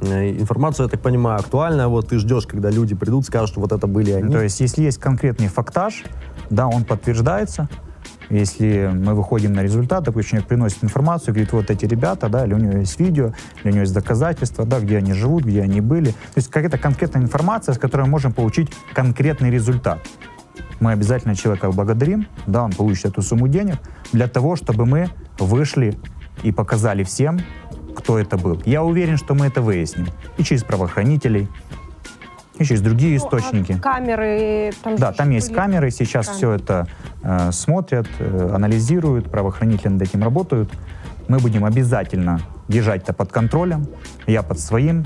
Э, 0.04 0.30
Информацию, 0.32 0.86
я 0.86 0.90
так 0.90 1.02
понимаю, 1.02 1.40
актуальная. 1.40 1.88
Вот 1.88 2.10
ты 2.10 2.20
ждешь, 2.20 2.46
когда 2.46 2.70
люди 2.70 2.96
придут, 2.96 3.26
скажут, 3.26 3.50
что 3.50 3.62
вот 3.62 3.72
это 3.72 3.88
были 3.88 4.12
они. 4.12 4.32
То 4.32 4.42
есть, 4.42 4.60
если 4.60 4.84
есть 4.84 5.00
конкретный 5.00 5.48
фактаж, 5.48 6.04
да, 6.50 6.68
он 6.68 6.84
подтверждается. 6.84 7.70
Если 8.30 8.90
мы 8.94 9.14
выходим 9.14 9.54
на 9.54 9.62
результат, 9.62 10.04
допустим, 10.04 10.32
человек 10.32 10.48
приносит 10.48 10.84
информацию, 10.84 11.34
говорит, 11.34 11.54
вот 11.54 11.70
эти 11.70 11.86
ребята, 11.86 12.30
да, 12.30 12.46
или 12.46 12.54
у 12.54 12.58
него 12.58 12.80
есть 12.80 13.00
видео, 13.00 13.34
или 13.64 13.72
у 13.72 13.74
него 13.74 13.82
есть 13.82 13.94
доказательства, 13.94 14.66
да, 14.66 14.80
где 14.80 14.98
они 14.98 15.14
живут, 15.14 15.44
где 15.44 15.62
они 15.62 15.82
были. 15.82 16.12
То 16.12 16.38
есть 16.38 16.50
какая-то 16.50 16.78
конкретная 16.78 17.22
информация, 17.22 17.74
с 17.74 17.78
которой 17.78 18.04
мы 18.04 18.08
можем 18.10 18.32
получить 18.32 18.72
конкретный 18.94 19.52
результат. 19.52 20.00
Мы 20.80 20.92
обязательно 20.92 21.36
человека 21.36 21.72
благодарим, 21.72 22.28
да, 22.48 22.64
он 22.64 22.72
получит 22.72 23.06
эту 23.06 23.22
сумму 23.22 23.48
денег 23.48 23.76
для 24.12 24.28
того, 24.28 24.56
чтобы 24.56 24.86
мы 24.86 25.10
вышли 25.38 25.96
и 26.42 26.52
показали 26.52 27.04
всем, 27.04 27.40
кто 27.96 28.18
это 28.20 28.38
был. 28.38 28.62
Я 28.66 28.84
уверен, 28.84 29.18
что 29.18 29.34
мы 29.36 29.48
это 29.48 29.62
выясним. 29.62 30.08
И 30.38 30.44
через 30.44 30.64
правоохранителей, 30.64 31.48
и 32.60 32.64
через 32.66 32.82
другие 32.82 33.18
источники. 33.18 33.74
Ну, 33.74 33.78
а 33.80 33.82
камеры 33.82 34.72
там 34.84 34.96
Да, 34.96 35.12
там 35.12 35.32
есть 35.32 35.48
были. 35.50 35.58
камеры, 35.58 35.92
сейчас 35.92 36.28
Камеры. 36.28 36.38
все 36.38 36.52
это 36.54 36.88
э, 37.24 37.52
смотрят, 37.52 38.08
э, 38.20 38.52
анализируют, 38.54 39.32
правоохранители 39.32 39.90
над 39.90 40.02
этим 40.04 40.24
работают. 40.24 40.70
Мы 41.28 41.40
будем 41.40 41.66
обязательно 41.66 42.42
держать 42.68 43.04
это 43.04 43.14
под 43.14 43.32
контролем. 43.32 43.88
Я 44.28 44.44
под 44.44 44.60
своим. 44.60 45.06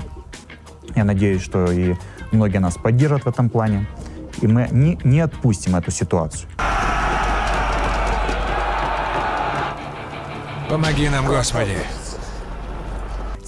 Я 0.94 1.04
надеюсь, 1.04 1.42
что 1.42 1.70
и 1.70 1.94
многие 2.32 2.58
нас 2.58 2.74
поддержат 2.76 3.24
в 3.24 3.28
этом 3.28 3.48
плане. 3.50 3.86
И 4.40 4.46
мы 4.46 4.68
не, 4.70 4.98
не 5.04 5.20
отпустим 5.20 5.74
эту 5.76 5.90
ситуацию. 5.90 6.48
Помоги 10.68 11.08
нам, 11.08 11.26
Господи. 11.26 11.76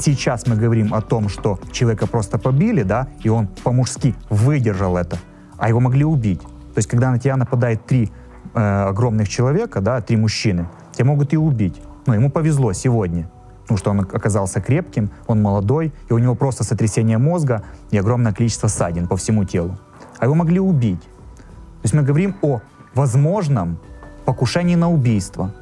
Сейчас 0.00 0.46
мы 0.46 0.56
говорим 0.56 0.94
о 0.94 1.02
том, 1.02 1.28
что 1.28 1.58
человека 1.72 2.06
просто 2.06 2.38
побили, 2.38 2.82
да, 2.82 3.08
и 3.22 3.28
он 3.28 3.48
по-мужски 3.48 4.14
выдержал 4.30 4.96
это, 4.96 5.18
а 5.58 5.68
его 5.68 5.78
могли 5.80 6.04
убить. 6.04 6.40
То 6.40 6.78
есть, 6.78 6.88
когда 6.88 7.10
на 7.10 7.18
тебя 7.18 7.36
нападает 7.36 7.84
три 7.84 8.10
э, 8.54 8.60
огромных 8.60 9.28
человека, 9.28 9.82
да, 9.82 10.00
три 10.00 10.16
мужчины, 10.16 10.68
тебя 10.92 11.04
могут 11.04 11.34
и 11.34 11.36
убить. 11.36 11.82
Но 12.06 12.14
ему 12.14 12.30
повезло 12.30 12.72
сегодня, 12.72 13.30
потому 13.62 13.76
что 13.76 13.90
он 13.90 14.00
оказался 14.00 14.62
крепким, 14.62 15.10
он 15.26 15.42
молодой, 15.42 15.92
и 16.08 16.12
у 16.14 16.18
него 16.18 16.34
просто 16.34 16.64
сотрясение 16.64 17.18
мозга 17.18 17.62
и 17.90 17.98
огромное 17.98 18.32
количество 18.32 18.68
ссадин 18.68 19.06
по 19.06 19.16
всему 19.16 19.44
телу. 19.44 19.78
А 20.18 20.24
его 20.24 20.34
могли 20.34 20.60
убить. 20.60 21.02
То 21.02 21.84
есть 21.84 21.94
мы 21.94 22.02
говорим 22.02 22.36
о 22.40 22.60
возможном 22.94 23.78
покушении 24.24 24.76
на 24.76 24.90
убийство. 24.90 25.52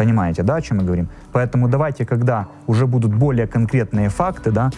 Понимаете, 0.00 0.42
да, 0.42 0.56
о 0.56 0.62
чем 0.62 0.78
мы 0.78 0.84
говорим? 0.84 1.10
Поэтому 1.30 1.68
давайте, 1.68 2.06
когда 2.06 2.48
уже 2.66 2.86
будут 2.86 3.14
более 3.14 3.46
конкретные 3.46 4.08
факты, 4.08 4.50
да, 4.50 4.70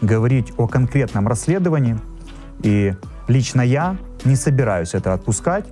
говорить 0.00 0.54
о 0.56 0.66
конкретном 0.66 1.28
расследовании. 1.28 1.98
И 2.62 2.94
лично 3.28 3.60
я 3.60 3.98
не 4.24 4.36
собираюсь 4.36 4.94
это 4.94 5.12
отпускать 5.12 5.66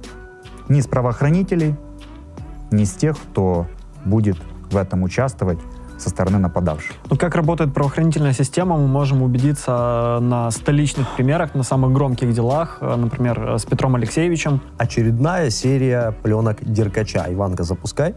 ни 0.69 0.83
с 0.83 0.87
правоохранителей, 0.87 1.75
ни 2.71 2.85
с 2.85 2.93
тех, 2.93 3.17
кто 3.17 3.67
будет 4.05 4.37
в 4.71 4.77
этом 4.77 5.03
участвовать 5.05 5.59
со 5.97 6.11
стороны 6.11 6.39
нападавших. 6.39 6.95
Ну, 7.09 7.17
как 7.17 7.35
работает 7.35 7.73
правоохранительная 7.73 8.35
система, 8.35 8.77
мы 8.77 8.89
можем 8.89 9.23
убедиться 9.23 10.19
на 10.21 10.51
столичных 10.51 11.09
примерах, 11.17 11.55
на 11.55 11.63
самых 11.63 11.95
громких 11.95 12.35
делах, 12.35 12.77
э, 12.83 12.95
например, 12.95 13.55
э, 13.55 13.59
с 13.59 13.65
Петром 13.65 13.95
Алексеевичем. 13.95 14.61
Очередная 14.77 15.49
серия 15.49 16.13
пленок 16.23 16.59
Деркача. 16.61 17.25
Иванка, 17.27 17.65
запускай. 17.65 18.15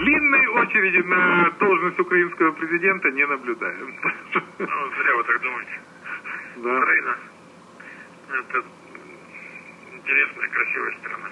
Длинной 0.00 0.46
очереди 0.46 1.06
на 1.06 1.50
должность 1.58 1.98
украинского 1.98 2.52
президента 2.52 3.10
не 3.10 3.26
наблюдаем. 3.26 3.94
зря 4.58 5.16
вы 5.16 5.24
так 5.24 5.40
думаете. 5.40 5.80
Да. 6.56 6.76
Украина 6.78 7.16
это 8.30 8.64
интересная, 9.92 10.48
красивая 10.48 10.92
страна. 10.98 11.28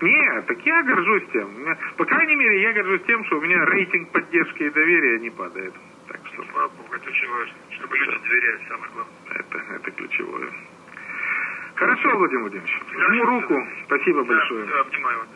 Нет, 0.00 0.46
так 0.46 0.60
я 0.66 0.82
горжусь 0.82 1.24
тем. 1.32 1.76
По 1.96 2.04
крайней 2.04 2.36
мере, 2.36 2.62
я 2.62 2.72
горжусь 2.72 3.02
тем, 3.06 3.24
что 3.24 3.38
у 3.38 3.40
меня 3.40 3.64
рейтинг 3.66 4.10
поддержки 4.10 4.62
и 4.62 4.70
доверия 4.70 5.18
не 5.18 5.30
падает. 5.30 5.74
Так 6.08 6.20
что, 6.26 6.44
слава 6.52 6.68
богу, 6.68 6.94
это 6.94 7.08
очень 7.08 7.28
важно. 7.28 7.54
Чтобы 7.70 7.98
люди 7.98 8.18
доверяли, 8.22 8.60
самое 8.68 8.92
главное. 8.92 9.14
Это, 9.30 9.58
это 9.74 9.90
ключевое. 9.90 10.50
Хорошо, 11.74 12.16
Владимир 12.16 12.42
Владимирович. 12.42 12.80
Жму 12.92 13.24
руку. 13.24 13.68
Спасибо 13.86 14.24
большое. 14.24 14.80
обнимаю 14.80 15.18
вас. 15.18 15.28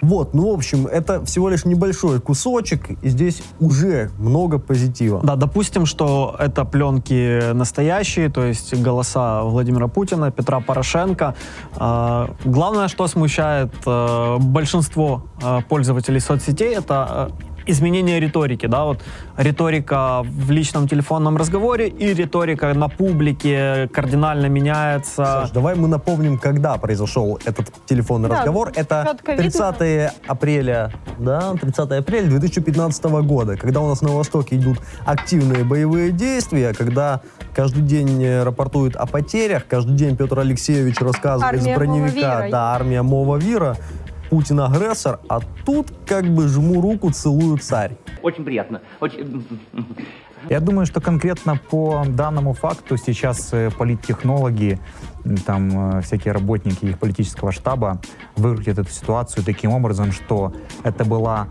Вот, 0.00 0.32
ну, 0.34 0.50
в 0.52 0.54
общем, 0.54 0.86
это 0.86 1.24
всего 1.24 1.48
лишь 1.48 1.64
небольшой 1.64 2.20
кусочек, 2.20 2.90
и 3.02 3.08
здесь 3.08 3.42
уже 3.58 4.10
много 4.18 4.58
позитива. 4.58 5.20
Да, 5.22 5.36
допустим, 5.36 5.86
что 5.86 6.36
это 6.38 6.64
пленки 6.64 7.52
настоящие, 7.52 8.28
то 8.28 8.44
есть 8.44 8.80
голоса 8.80 9.42
Владимира 9.42 9.88
Путина, 9.88 10.30
Петра 10.30 10.60
Порошенко. 10.60 11.34
А, 11.76 12.30
Главное, 12.44 12.88
что 12.88 13.06
смущает 13.08 13.72
э, 13.86 14.36
большинство 14.38 15.24
э, 15.42 15.60
пользователей 15.68 16.20
соцсетей, 16.20 16.74
это 16.76 17.30
э, 17.30 17.48
изменение 17.68 18.18
риторики, 18.18 18.66
да, 18.66 18.84
вот 18.84 19.00
риторика 19.36 20.22
в 20.24 20.50
личном 20.50 20.88
телефонном 20.88 21.36
разговоре 21.36 21.88
и 21.88 22.14
риторика 22.14 22.72
на 22.74 22.88
публике 22.88 23.88
кардинально 23.92 24.46
меняется. 24.46 25.24
Саш, 25.24 25.50
давай 25.50 25.74
мы 25.74 25.88
напомним, 25.88 26.38
когда 26.38 26.76
произошел 26.78 27.38
этот 27.44 27.72
телефонный 27.86 28.28
Да, 28.28 28.38
разговор. 28.38 28.72
Это 28.74 29.04
четко 29.10 29.32
видно. 29.32 29.50
30 29.50 30.12
апреля, 30.26 30.92
да, 31.18 31.54
30 31.54 31.78
апреля 31.78 32.28
2015 32.28 33.04
года, 33.04 33.56
когда 33.56 33.80
у 33.80 33.88
нас 33.88 34.00
на 34.00 34.10
Востоке 34.10 34.56
идут 34.56 34.78
активные 35.04 35.64
боевые 35.64 36.10
действия, 36.10 36.72
когда 36.72 37.20
каждый 37.54 37.82
день 37.82 38.22
э, 38.22 38.42
рапортуют 38.42 38.96
о 38.96 39.06
потерях, 39.06 39.66
каждый 39.66 39.94
день 39.96 40.16
Петр 40.16 40.38
Алексеевич 40.38 41.00
рассказывает 41.00 41.60
Армия 41.60 41.74
с 41.74 41.78
броневика, 41.78 42.48
да, 42.50 42.72
армия 42.74 43.02
Мова 43.02 43.36
Вира, 43.36 43.76
Путин 44.30 44.60
агрессор, 44.60 45.20
а 45.28 45.40
тут 45.64 45.92
как 46.06 46.24
бы 46.24 46.48
жму 46.48 46.80
руку, 46.80 47.10
целую 47.10 47.58
царь. 47.58 47.96
Очень 48.22 48.44
приятно. 48.44 48.80
Очень... 49.00 49.46
Я 50.48 50.60
думаю, 50.60 50.86
что 50.86 51.00
конкретно 51.00 51.56
по 51.56 52.04
данному 52.06 52.52
факту 52.52 52.96
сейчас 52.96 53.52
э, 53.52 53.70
политтехнологи, 53.76 54.78
там 55.44 55.98
э, 55.98 56.02
всякие 56.02 56.32
работники 56.32 56.86
их 56.86 56.98
политического 56.98 57.52
штаба 57.52 58.00
выкрутят 58.36 58.78
эту 58.78 58.90
ситуацию 58.90 59.44
таким 59.44 59.72
образом, 59.72 60.12
что 60.12 60.52
это 60.84 61.04
была 61.04 61.48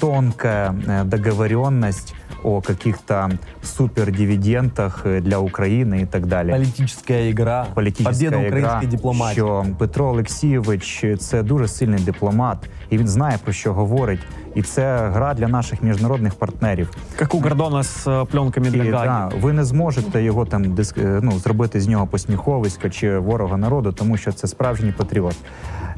тонкая 0.00 0.74
э, 0.86 1.04
договоренность 1.04 2.14
о 2.43 2.61
каких-то 2.61 3.29
супердивидендах 3.63 5.01
э, 5.05 5.21
для 5.21 5.39
Украины 5.39 6.01
и 6.01 6.05
так 6.05 6.27
далее. 6.27 6.53
Политическая 6.53 7.29
игра, 7.29 7.67
Політична 7.73 8.11
победа 8.11 8.35
ігра, 8.37 8.47
української 8.47 8.87
дипломатії. 8.91 9.33
що 9.33 9.65
Петро 9.77 10.05
Олексійович 10.05 11.05
це 11.19 11.43
дуже 11.43 11.67
сильний 11.67 11.99
дипломат, 11.99 12.57
і 12.89 12.97
він 12.97 13.07
знає 13.07 13.37
про 13.43 13.53
що 13.53 13.73
говорить. 13.73 14.19
І 14.55 14.61
це 14.61 15.09
гра 15.13 15.33
для 15.33 15.47
наших 15.47 15.83
міжнародних 15.83 16.33
партнерів. 16.35 16.89
Как 17.15 17.35
у 17.35 17.39
Гордона 17.39 17.79
с 17.83 18.07
э, 18.07 18.25
пленками 18.25 18.69
для 18.69 18.83
І, 18.83 18.89
Гаги. 18.91 19.07
да, 19.07 19.31
ви 19.41 19.53
не 19.53 19.63
зможете 19.63 20.23
його 20.23 20.45
там 20.45 20.63
диск, 20.75 20.97
е, 20.97 21.19
ну, 21.23 21.31
зробити 21.31 21.81
з 21.81 21.87
нього 21.87 22.07
посміховисько 22.07 22.89
чи 22.89 23.17
ворога 23.17 23.57
народу, 23.57 23.91
тому 23.91 24.17
що 24.17 24.31
це 24.31 24.47
справжній 24.47 24.91
патріот. 24.91 25.35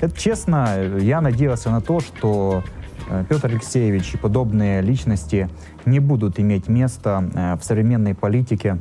Е, 0.04 0.10
Честно, 0.18 0.68
я 1.02 1.22
надеялся 1.22 1.70
на 1.70 1.82
то, 1.82 2.00
что 2.00 2.64
э, 3.12 3.24
Петр 3.28 3.48
Алексеевич 3.48 4.16
и 4.16 4.18
подобные 4.18 4.82
личности 4.82 5.48
Не 5.87 6.01
будут 6.01 6.41
иметь 6.41 6.69
места 6.69 7.25
э, 7.35 7.57
в 7.57 7.65
современной 7.65 8.15
политике. 8.15 8.79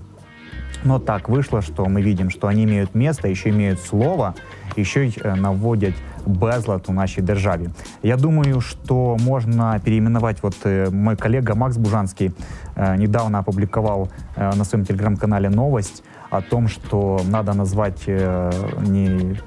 Но 0.83 0.99
так 0.99 1.29
вышло, 1.29 1.61
что 1.61 1.85
мы 1.85 2.01
видим, 2.01 2.29
что 2.29 2.47
они 2.47 2.65
имеют 2.65 2.93
место, 2.95 3.27
еще 3.27 3.49
имеют 3.49 3.79
слово, 3.79 4.35
еще 4.75 5.07
э, 5.07 5.35
наводять 5.35 5.95
безлад 6.25 6.89
у 6.89 6.93
нашей 6.93 7.23
державе. 7.23 7.71
Я 8.01 8.17
думаю, 8.17 8.61
что 8.61 9.17
можно 9.19 9.79
переименовать, 9.83 10.41
вот 10.41 10.55
э, 10.63 10.89
мой 10.89 11.15
коллега 11.15 11.55
Макс 11.55 11.77
Бужанский 11.77 12.33
недавно 12.75 13.39
опубликовал 13.39 14.09
на 14.35 14.63
своем 14.63 14.83
телеграм-канале 14.83 15.49
новость 15.49 16.03
о 16.31 16.41
том, 16.41 16.67
что 16.67 17.21
надо 17.27 17.53
назвать 17.53 18.07
не 18.07 19.37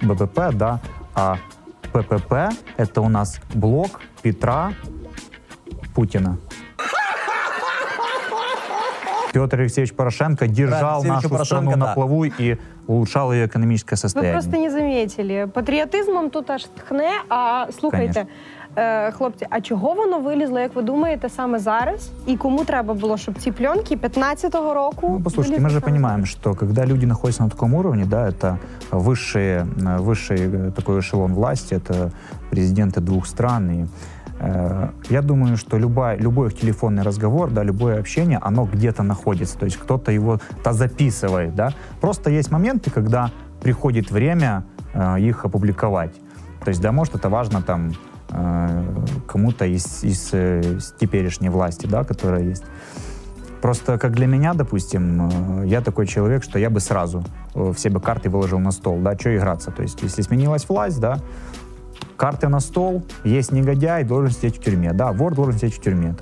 ББП, 0.00 0.54
да, 0.54 0.80
а 1.14 1.36
ППП. 1.92 2.54
Это 2.78 3.02
у 3.02 3.08
нас 3.08 3.40
блок 3.54 4.00
Петра 4.22 4.72
Путина. 5.94 6.38
Петр 9.33 9.59
Алексеевич 9.59 9.93
Порошенко 9.93 10.47
держал 10.47 11.01
Алексеевича 11.01 11.13
нашу 11.15 11.29
Порошенко, 11.29 11.45
страну 11.45 11.71
да. 11.71 11.77
на 11.77 11.93
плаву 11.93 12.25
и 12.25 12.57
улучшал 12.87 13.33
ее 13.33 13.45
экономическое 13.45 13.95
Ви 13.95 13.99
состояние. 13.99 14.33
просто 14.33 14.57
не 14.57 14.69
заметили. 14.69 15.47
Патріотизмом 15.53 16.29
тут 16.29 16.49
аж 16.49 16.65
тхне. 16.65 17.11
А 17.29 17.65
слухайте, 17.79 18.25
е, 18.75 19.11
хлопці, 19.11 19.47
а 19.49 19.61
чого 19.61 19.93
воно 19.93 20.19
вилізло, 20.19 20.59
як 20.59 20.75
ви 20.75 20.81
думаєте, 20.81 21.29
саме 21.29 21.59
зараз? 21.59 22.09
І 22.27 22.37
кому 22.37 22.63
треба 22.63 22.93
було, 22.93 23.17
щоб 23.17 23.35
ці 23.37 23.51
пленки 23.51 23.95
15-го 23.95 24.73
року? 24.73 25.09
Ну, 25.17 25.21
послушайте, 25.23 25.61
вилізли 25.61 25.67
мы 25.67 25.69
же 25.69 25.79
саме 25.79 25.91
понимаем, 25.91 26.25
что 26.25 26.53
когда 26.53 26.85
люди 26.85 27.05
находятся 27.05 27.43
на 27.43 27.49
таком 27.49 27.73
уровне, 27.73 28.05
да, 28.05 28.29
это 28.29 28.57
высший, 28.91 29.43
э, 29.43 29.99
высший 29.99 30.37
э, 30.37 30.71
такой 30.71 30.99
эшелон 30.99 31.33
власти, 31.33 31.75
это 31.75 32.11
президенты 32.51 32.99
двух 32.99 33.27
стран, 33.27 33.69
и 33.69 33.83
Э, 33.83 34.20
я 35.08 35.22
думаю, 35.22 35.56
что 35.56 35.78
любой 35.78 36.48
их 36.48 36.58
телефонный 36.58 37.02
разговор, 37.02 37.50
да, 37.50 37.62
любое 37.62 38.00
общение, 38.00 38.38
оно 38.42 38.64
где-то 38.64 39.02
находится. 39.02 39.56
То 39.56 39.66
есть 39.66 39.76
кто-то 39.76 40.10
его 40.10 40.40
то 40.64 40.72
записывает. 40.72 41.54
Да? 41.54 41.72
Просто 42.00 42.30
есть 42.30 42.50
моменты, 42.50 42.90
когда 42.90 43.30
приходит 43.60 44.10
время 44.10 44.64
э, 44.94 45.20
их 45.20 45.44
опубликовать. 45.44 46.14
То 46.64 46.68
есть, 46.70 46.80
да, 46.80 46.90
может, 46.92 47.14
это 47.14 47.28
важно 47.28 47.62
там 47.62 47.92
э, 48.30 49.04
кому-то 49.28 49.64
из, 49.64 50.02
из, 50.02 50.30
э, 50.32 50.60
из 50.60 50.94
теперешней 50.98 51.48
власти, 51.48 51.86
да, 51.86 52.02
которая 52.02 52.42
есть. 52.42 52.64
Просто 53.60 53.96
как 53.96 54.12
для 54.12 54.26
меня, 54.26 54.54
допустим, 54.54 55.62
э, 55.62 55.66
я 55.66 55.80
такой 55.80 56.06
человек, 56.06 56.42
что 56.42 56.58
я 56.58 56.68
бы 56.68 56.80
сразу 56.80 57.24
э, 57.54 57.72
все 57.76 57.90
бы 57.90 58.00
карты 58.00 58.28
выложил 58.28 58.58
на 58.58 58.72
стол, 58.72 58.98
да, 59.00 59.16
что 59.16 59.36
играться. 59.36 59.70
То 59.70 59.82
есть, 59.82 60.02
если 60.02 60.22
сменилась 60.22 60.68
власть, 60.68 60.98
да, 60.98 61.18
карты 62.16 62.48
на 62.48 62.60
стол, 62.60 63.02
есть 63.24 63.52
негодяй, 63.52 64.04
должен 64.04 64.32
сидеть 64.32 64.58
в 64.58 64.62
тюрьме, 64.62 64.92
да, 64.92 65.12
вор 65.12 65.34
должен 65.34 65.54
сидеть 65.54 65.74
в 65.74 65.80
тюрьме. 65.80 66.14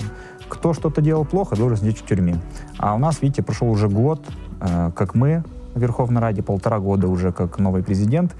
Кто 0.48 0.72
что-то 0.72 1.00
делал 1.00 1.24
плохо, 1.24 1.56
должен 1.56 1.78
сидеть 1.78 1.98
в 1.98 2.06
тюрьме. 2.06 2.40
А 2.78 2.94
у 2.94 2.98
нас, 2.98 3.22
видите, 3.22 3.42
прошел 3.42 3.70
уже 3.70 3.88
год, 3.88 4.20
э, 4.60 4.90
как 4.94 5.14
мы 5.14 5.44
в 5.74 5.80
Верховной 5.80 6.20
Раде, 6.20 6.42
полтора 6.42 6.78
года 6.80 7.08
уже 7.08 7.32
как 7.32 7.58
новый 7.58 7.82
президент, 7.82 8.34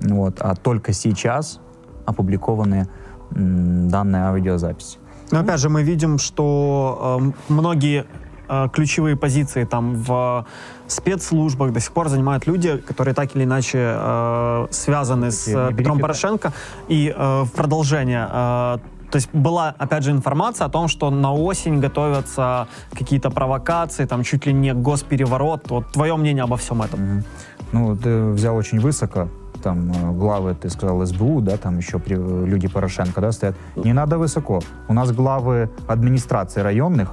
вот, 0.00 0.40
а 0.40 0.54
только 0.54 0.92
сейчас 0.92 1.60
опубликованы 2.04 2.88
м, 3.34 3.88
данные 3.88 4.24
аудиозаписи. 4.24 4.98
Но 5.30 5.40
опять 5.40 5.60
же, 5.60 5.68
мы 5.68 5.82
видим, 5.82 6.18
что 6.18 7.20
э, 7.20 7.52
многие 7.52 8.06
э, 8.48 8.68
ключевые 8.72 9.16
позиции 9.16 9.64
там 9.64 9.94
в 9.94 10.44
спецслужбах 10.86 11.72
до 11.72 11.80
сих 11.80 11.92
пор 11.92 12.08
занимают 12.08 12.46
люди, 12.46 12.76
которые 12.78 13.14
так 13.14 13.36
или 13.36 13.44
иначе 13.44 13.78
э, 13.78 14.66
связаны 14.70 15.30
с 15.30 15.48
э, 15.48 15.72
Петром. 15.74 15.98
Порошенко. 16.00 16.52
И 16.88 17.14
э, 17.16 17.42
в 17.42 17.52
продолжение, 17.52 18.26
э, 18.30 18.78
то 19.10 19.16
есть 19.16 19.28
была, 19.32 19.74
опять 19.78 20.04
же, 20.04 20.10
информация 20.10 20.66
о 20.66 20.70
том, 20.70 20.88
что 20.88 21.10
на 21.10 21.32
осень 21.32 21.80
готовятся 21.80 22.66
какие-то 22.92 23.30
провокации, 23.30 24.06
там 24.06 24.22
чуть 24.22 24.46
ли 24.46 24.52
не 24.52 24.74
госпереворот. 24.74 25.70
Вот 25.70 25.92
твое 25.92 26.16
мнение 26.16 26.44
обо 26.44 26.56
всем 26.56 26.82
этом? 26.82 27.00
Мгм. 27.00 27.24
Ну, 27.72 27.96
ты 27.96 28.30
взял 28.32 28.56
очень 28.56 28.80
высоко, 28.80 29.28
там 29.62 29.90
э, 29.92 30.12
главы, 30.12 30.54
ты 30.54 30.70
сказал, 30.70 31.04
СБУ, 31.04 31.40
да, 31.42 31.56
там 31.56 31.78
еще 31.78 31.98
при- 31.98 32.16
э, 32.16 32.46
люди 32.46 32.68
Порошенко, 32.68 33.20
да, 33.20 33.32
стоят. 33.32 33.56
Не 33.76 33.92
надо 33.92 34.16
высоко. 34.16 34.60
У 34.88 34.94
нас 34.94 35.12
главы 35.12 35.68
администрации 35.86 36.62
районных 36.62 37.08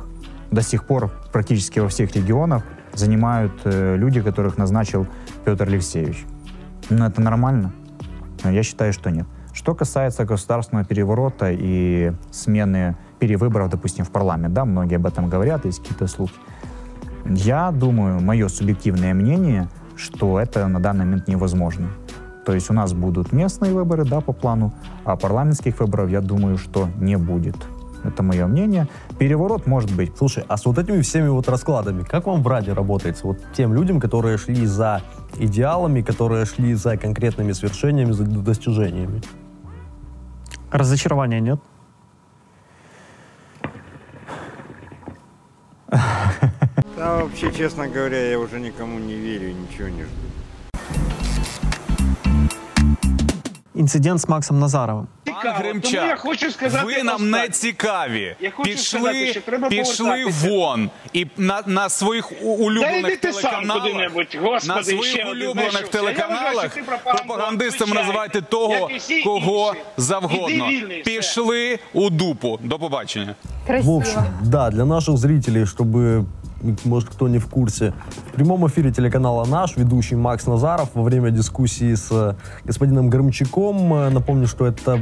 до 0.51 0.61
сих 0.61 0.85
пор 0.85 1.11
практически 1.31 1.79
во 1.79 1.87
всех 1.89 2.15
регионах 2.15 2.63
занимают 2.93 3.53
э, 3.65 3.95
люди, 3.97 4.21
которых 4.21 4.57
назначил 4.57 5.07
Петр 5.43 5.67
Алексеевич. 5.67 6.25
Ну, 6.89 7.05
это 7.05 7.21
нормально? 7.21 7.73
Но 8.43 8.51
я 8.51 8.63
считаю, 8.63 8.93
что 8.93 9.09
нет. 9.09 9.25
Что 9.53 9.73
касается 9.73 10.25
государственного 10.25 10.85
переворота 10.85 11.49
и 11.51 12.11
смены 12.31 12.97
перевыборов, 13.19 13.69
допустим, 13.69 14.05
в 14.05 14.11
парламент, 14.11 14.53
да, 14.53 14.65
многие 14.65 14.95
об 14.95 15.05
этом 15.05 15.29
говорят, 15.29 15.65
есть 15.65 15.79
какие-то 15.79 16.07
слухи. 16.07 16.35
Я 17.25 17.71
думаю, 17.71 18.21
мое 18.21 18.47
субъективное 18.49 19.13
мнение, 19.13 19.69
что 19.95 20.39
это 20.39 20.67
на 20.67 20.79
данный 20.79 21.05
момент 21.05 21.27
невозможно. 21.27 21.87
То 22.45 22.53
есть 22.53 22.69
у 22.69 22.73
нас 22.73 22.93
будут 22.93 23.31
местные 23.31 23.73
выборы, 23.73 24.05
да, 24.05 24.21
по 24.21 24.33
плану, 24.33 24.73
а 25.03 25.15
парламентских 25.15 25.79
выборов, 25.79 26.09
я 26.09 26.21
думаю, 26.21 26.57
что 26.57 26.87
не 26.99 27.17
будет. 27.17 27.55
Это 28.05 28.23
мое 28.23 28.45
мнение. 28.45 28.87
Переворот 29.17 29.67
может 29.67 29.91
быть. 29.95 30.15
Слушай, 30.17 30.45
а 30.47 30.57
с 30.57 30.65
вот 30.65 30.77
этими 30.77 31.01
всеми 31.01 31.27
вот 31.27 31.49
раскладами, 31.49 32.03
как 32.03 32.27
вам 32.27 32.43
в 32.43 32.47
Раде 32.47 32.73
работается? 32.73 33.25
Вот 33.27 33.37
тем 33.57 33.73
людям, 33.73 33.99
которые 33.99 34.37
шли 34.37 34.65
за 34.65 35.01
идеалами, 35.37 36.01
которые 36.01 36.45
шли 36.45 36.75
за 36.75 36.97
конкретными 36.97 37.51
свершениями, 37.53 38.11
за 38.11 38.23
достижениями. 38.23 39.21
Разочарования 40.71 41.39
нет? 41.39 41.59
Да, 45.89 47.17
вообще, 47.23 47.51
честно 47.51 47.87
говоря, 47.87 48.29
я 48.29 48.39
уже 48.39 48.59
никому 48.59 48.99
не 48.99 49.15
верю, 49.15 49.53
ничего 49.53 49.89
не 49.89 50.03
жду. 50.03 50.11
Инцидент 53.73 54.21
с 54.21 54.27
Максом 54.27 54.59
Назаровым. 54.59 55.07
Пан 55.43 55.53
Гримчак, 55.53 55.93
Тому 55.93 56.07
я 56.07 56.15
хочу 56.15 56.51
сказати 56.51 56.85
ви 56.85 57.03
нам 57.03 57.29
не 57.29 57.49
цікаві. 57.49 58.35
Я 58.39 58.51
хочу 58.51 58.69
Пішли, 58.71 58.99
сказати, 58.99 59.27
що 59.31 59.41
треба 59.41 59.69
пішли 59.69 60.25
вон 60.25 60.89
і 61.13 61.27
на, 61.37 61.61
на 61.65 61.89
своїх 61.89 62.31
улюблених 62.43 63.17
ти 63.17 63.31
телеканалах. 63.31 64.11
господи, 64.41 64.67
на 64.67 64.83
своїх 64.83 65.27
улюблених 65.31 65.87
телеканалах 65.87 66.77
пропагандистами 67.05 67.93
називайте 67.93 68.41
того, 68.41 68.89
всі 68.97 69.23
кого 69.23 69.69
інші. 69.75 69.85
завгодно. 69.97 70.67
Вільний, 70.67 71.01
все. 71.01 71.11
Пішли 71.11 71.79
у 71.93 72.09
дупу. 72.09 72.59
До 72.63 72.79
побачення. 72.79 73.35
Красиво. 73.67 73.91
В 73.93 73.95
общем, 73.97 74.23
да, 74.43 74.69
для 74.69 74.85
наших 74.85 75.17
зрителей, 75.17 75.63
чтобы, 75.63 76.25
может, 76.83 77.09
кто 77.09 77.27
не 77.27 77.39
в 77.39 77.47
курсе, 77.47 77.93
в 78.31 78.33
прямом 78.33 78.67
эфире 78.67 78.91
телеканала 78.91 79.45
«Наш» 79.45 79.77
ведущий 79.77 80.15
Макс 80.15 80.45
Назаров 80.45 80.89
во 80.93 81.03
время 81.03 81.31
дискуссии 81.31 81.93
с 81.95 82.09
э, 82.11 82.35
господином 82.63 83.09
Громчаком, 83.09 83.93
э, 83.93 84.09
напомню, 84.09 84.47
что 84.47 84.65
это 84.65 84.99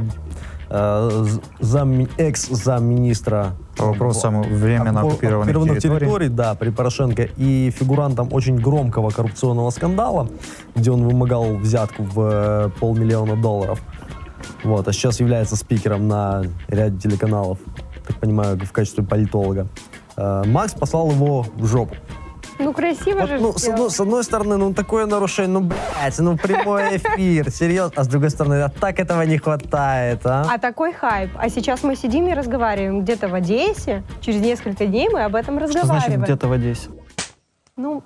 э, 0.70 1.26
зам, 1.60 2.08
экс-замминистра 2.16 3.52
По 3.76 3.86
вопросам 3.86 4.42
временно 4.42 5.00
оккупированных 5.00 5.48
оккупированных 5.48 5.78
территорий. 5.78 6.00
территорий, 6.00 6.28
да, 6.28 6.54
при 6.54 6.70
Порошенко, 6.70 7.28
и 7.36 7.70
фигурантом 7.70 8.28
очень 8.32 8.56
громкого 8.56 9.10
коррупционного 9.10 9.70
скандала, 9.70 10.28
где 10.74 10.90
он 10.90 11.04
вымогал 11.04 11.56
взятку 11.56 12.02
в 12.02 12.20
э, 12.20 12.70
полмиллиона 12.80 13.36
долларов. 13.36 13.80
Вот, 14.62 14.88
а 14.88 14.92
сейчас 14.92 15.20
является 15.20 15.56
спикером 15.56 16.08
на 16.08 16.42
ряде 16.68 16.98
телеканалов, 16.98 17.58
так 18.06 18.18
понимаю, 18.18 18.58
в 18.58 18.72
качестве 18.72 19.04
политолога. 19.04 19.66
Э, 20.16 20.42
Макс 20.46 20.74
послал 20.74 21.10
его 21.10 21.46
в 21.56 21.66
жопу. 21.66 21.94
Ну, 22.58 22.72
красиво 22.72 23.20
Вот, 23.20 23.28
же 23.28 23.38
ну, 23.40 23.52
с, 23.52 23.68
одной, 23.68 23.90
с 23.90 23.98
одной 23.98 24.22
стороны, 24.22 24.56
ну, 24.56 24.72
такое 24.72 25.06
нарушение, 25.06 25.58
ну, 25.58 25.60
блядь, 25.60 26.18
ну, 26.18 26.36
прямой 26.36 26.96
эфир, 26.98 27.50
серьезно. 27.50 27.94
А 27.96 28.04
с 28.04 28.06
другой 28.06 28.30
стороны, 28.30 28.62
а 28.62 28.68
так 28.68 29.00
этого 29.00 29.22
не 29.22 29.38
хватает, 29.38 30.20
а? 30.24 30.46
А 30.48 30.58
такой 30.58 30.92
хайп. 30.92 31.30
А 31.36 31.48
сейчас 31.48 31.82
мы 31.82 31.96
сидим 31.96 32.28
и 32.28 32.34
разговариваем 32.34 33.02
где-то 33.02 33.28
в 33.28 33.34
Одессе. 33.34 34.04
Через 34.20 34.40
несколько 34.40 34.86
дней 34.86 35.08
мы 35.08 35.24
об 35.24 35.34
этом 35.34 35.56
Что 35.56 35.66
разговариваем. 35.66 36.00
значит 36.02 36.22
где-то 36.22 36.48
в 36.48 36.52
Одессе? 36.52 36.90
Ну, 37.76 38.04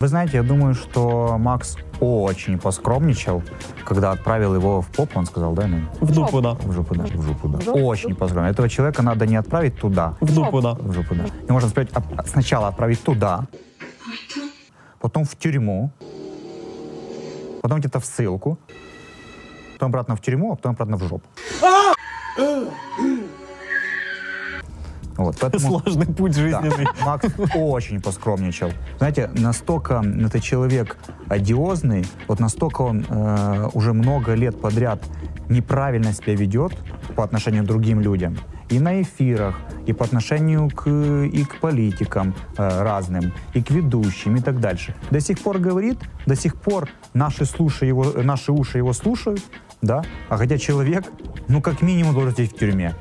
Вы 0.00 0.08
знаете, 0.08 0.38
я 0.38 0.42
думаю, 0.42 0.74
что 0.74 1.36
Макс 1.38 1.76
очень 2.00 2.58
поскромничал, 2.58 3.42
когда 3.84 4.10
отправил 4.10 4.54
его 4.54 4.80
в 4.82 4.88
поп, 4.88 5.16
он 5.16 5.24
сказал, 5.24 5.52
да, 5.54 5.66
ну, 5.66 5.80
В 6.00 6.12
дупу, 6.12 6.40
да. 6.40 6.54
в 6.54 6.72
жопу, 6.72 6.94
да, 6.94 7.04
в 7.04 7.22
жопу, 7.22 7.48
да. 7.48 7.58
В 7.58 7.62
жопу? 7.62 7.78
Очень 7.78 8.14
поскромничал. 8.14 8.52
Этого 8.52 8.68
человека 8.68 9.02
надо 9.02 9.26
не 9.26 9.36
отправить 9.36 9.78
туда, 9.78 10.14
В 10.20 10.34
дупу, 10.34 10.60
да. 10.60 10.74
в 10.74 10.92
жопу, 10.92 11.14
да. 11.14 11.24
И 11.48 11.52
можно 11.52 11.68
сказать, 11.68 11.90
сначала 12.26 12.68
отправить 12.68 13.02
туда, 13.02 13.46
потом 15.00 15.24
в 15.24 15.36
тюрьму, 15.36 15.90
потом 17.62 17.78
где-то 17.78 18.00
в 18.00 18.04
ссылку, 18.04 18.58
потом 19.74 19.88
обратно 19.88 20.16
в 20.16 20.20
тюрьму, 20.20 20.52
а 20.52 20.56
потом 20.56 20.72
обратно 20.72 20.96
в 20.96 21.04
жопу. 21.04 21.28
Вот, 25.16 25.36
поэтому... 25.40 25.80
Сложный 25.80 26.06
путь 26.06 26.34
Да, 26.34 26.42
жизненный. 26.42 26.86
Макс 27.04 27.28
очень 27.54 28.00
поскромничал. 28.00 28.70
Знаете, 28.98 29.30
настолько 29.34 30.04
это 30.24 30.40
человек 30.40 30.96
одиозный, 31.28 32.04
вот 32.28 32.40
настолько 32.40 32.82
он 32.82 33.06
э, 33.08 33.68
уже 33.74 33.92
много 33.92 34.34
лет 34.34 34.60
подряд 34.60 35.02
неправильно 35.48 36.12
себя 36.12 36.34
ведет 36.34 36.72
по 37.14 37.24
отношению 37.24 37.64
к 37.64 37.66
другим 37.66 38.00
людям. 38.00 38.36
И 38.70 38.78
на 38.80 39.02
эфирах, 39.02 39.60
и 39.86 39.92
по 39.92 40.04
отношению 40.04 40.70
к, 40.70 40.88
и 40.88 41.44
к 41.44 41.60
политикам 41.60 42.34
э, 42.56 42.82
разным, 42.82 43.32
и 43.52 43.62
к 43.62 43.70
ведущим, 43.70 44.36
и 44.36 44.40
так 44.40 44.58
дальше. 44.58 44.94
До 45.10 45.20
сих 45.20 45.38
пор 45.38 45.58
говорит, 45.58 45.98
до 46.26 46.34
сих 46.34 46.56
пор 46.56 46.88
наши, 47.12 47.44
слушай 47.44 47.86
его, 47.86 48.04
наши 48.22 48.52
уши 48.52 48.78
его 48.78 48.92
слушают, 48.92 49.42
да, 49.82 50.02
а 50.28 50.38
хотя 50.38 50.56
человек, 50.56 51.04
ну, 51.48 51.60
как 51.60 51.82
минимум, 51.82 52.14
должен 52.14 52.32
сидеть 52.32 52.54
в 52.54 52.58
тюрьме. 52.58 52.94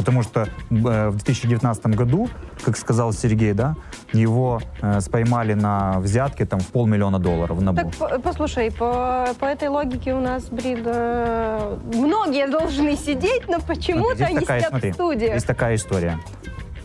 Потому 0.00 0.22
что 0.22 0.48
э, 0.70 1.08
в 1.10 1.16
2019 1.16 1.86
году, 1.88 2.30
как 2.64 2.78
сказал 2.78 3.12
Сергей, 3.12 3.52
да, 3.52 3.76
его 4.14 4.62
э, 4.80 5.00
споймали 5.02 5.52
на 5.52 6.00
взятке 6.00 6.46
там 6.46 6.60
в 6.60 6.68
полмиллиона 6.68 7.18
долларов 7.18 7.60
НАБУ. 7.60 7.76
так 7.76 7.94
по- 7.96 8.18
послушай, 8.18 8.72
по, 8.72 9.28
по 9.38 9.44
этой 9.44 9.68
логике 9.68 10.14
у 10.14 10.20
нас, 10.20 10.44
блин, 10.44 10.84
э, 10.86 11.76
многие 11.92 12.46
должны 12.48 12.96
сидеть, 12.96 13.46
но 13.46 13.60
почему-то 13.60 14.14
Здесь 14.14 14.28
они 14.28 14.38
такая, 14.38 14.60
сидят 14.60 14.70
смотри, 14.70 14.90
в 14.92 14.94
студии. 14.94 15.34
Есть 15.34 15.46
такая 15.46 15.74
история. 15.74 16.18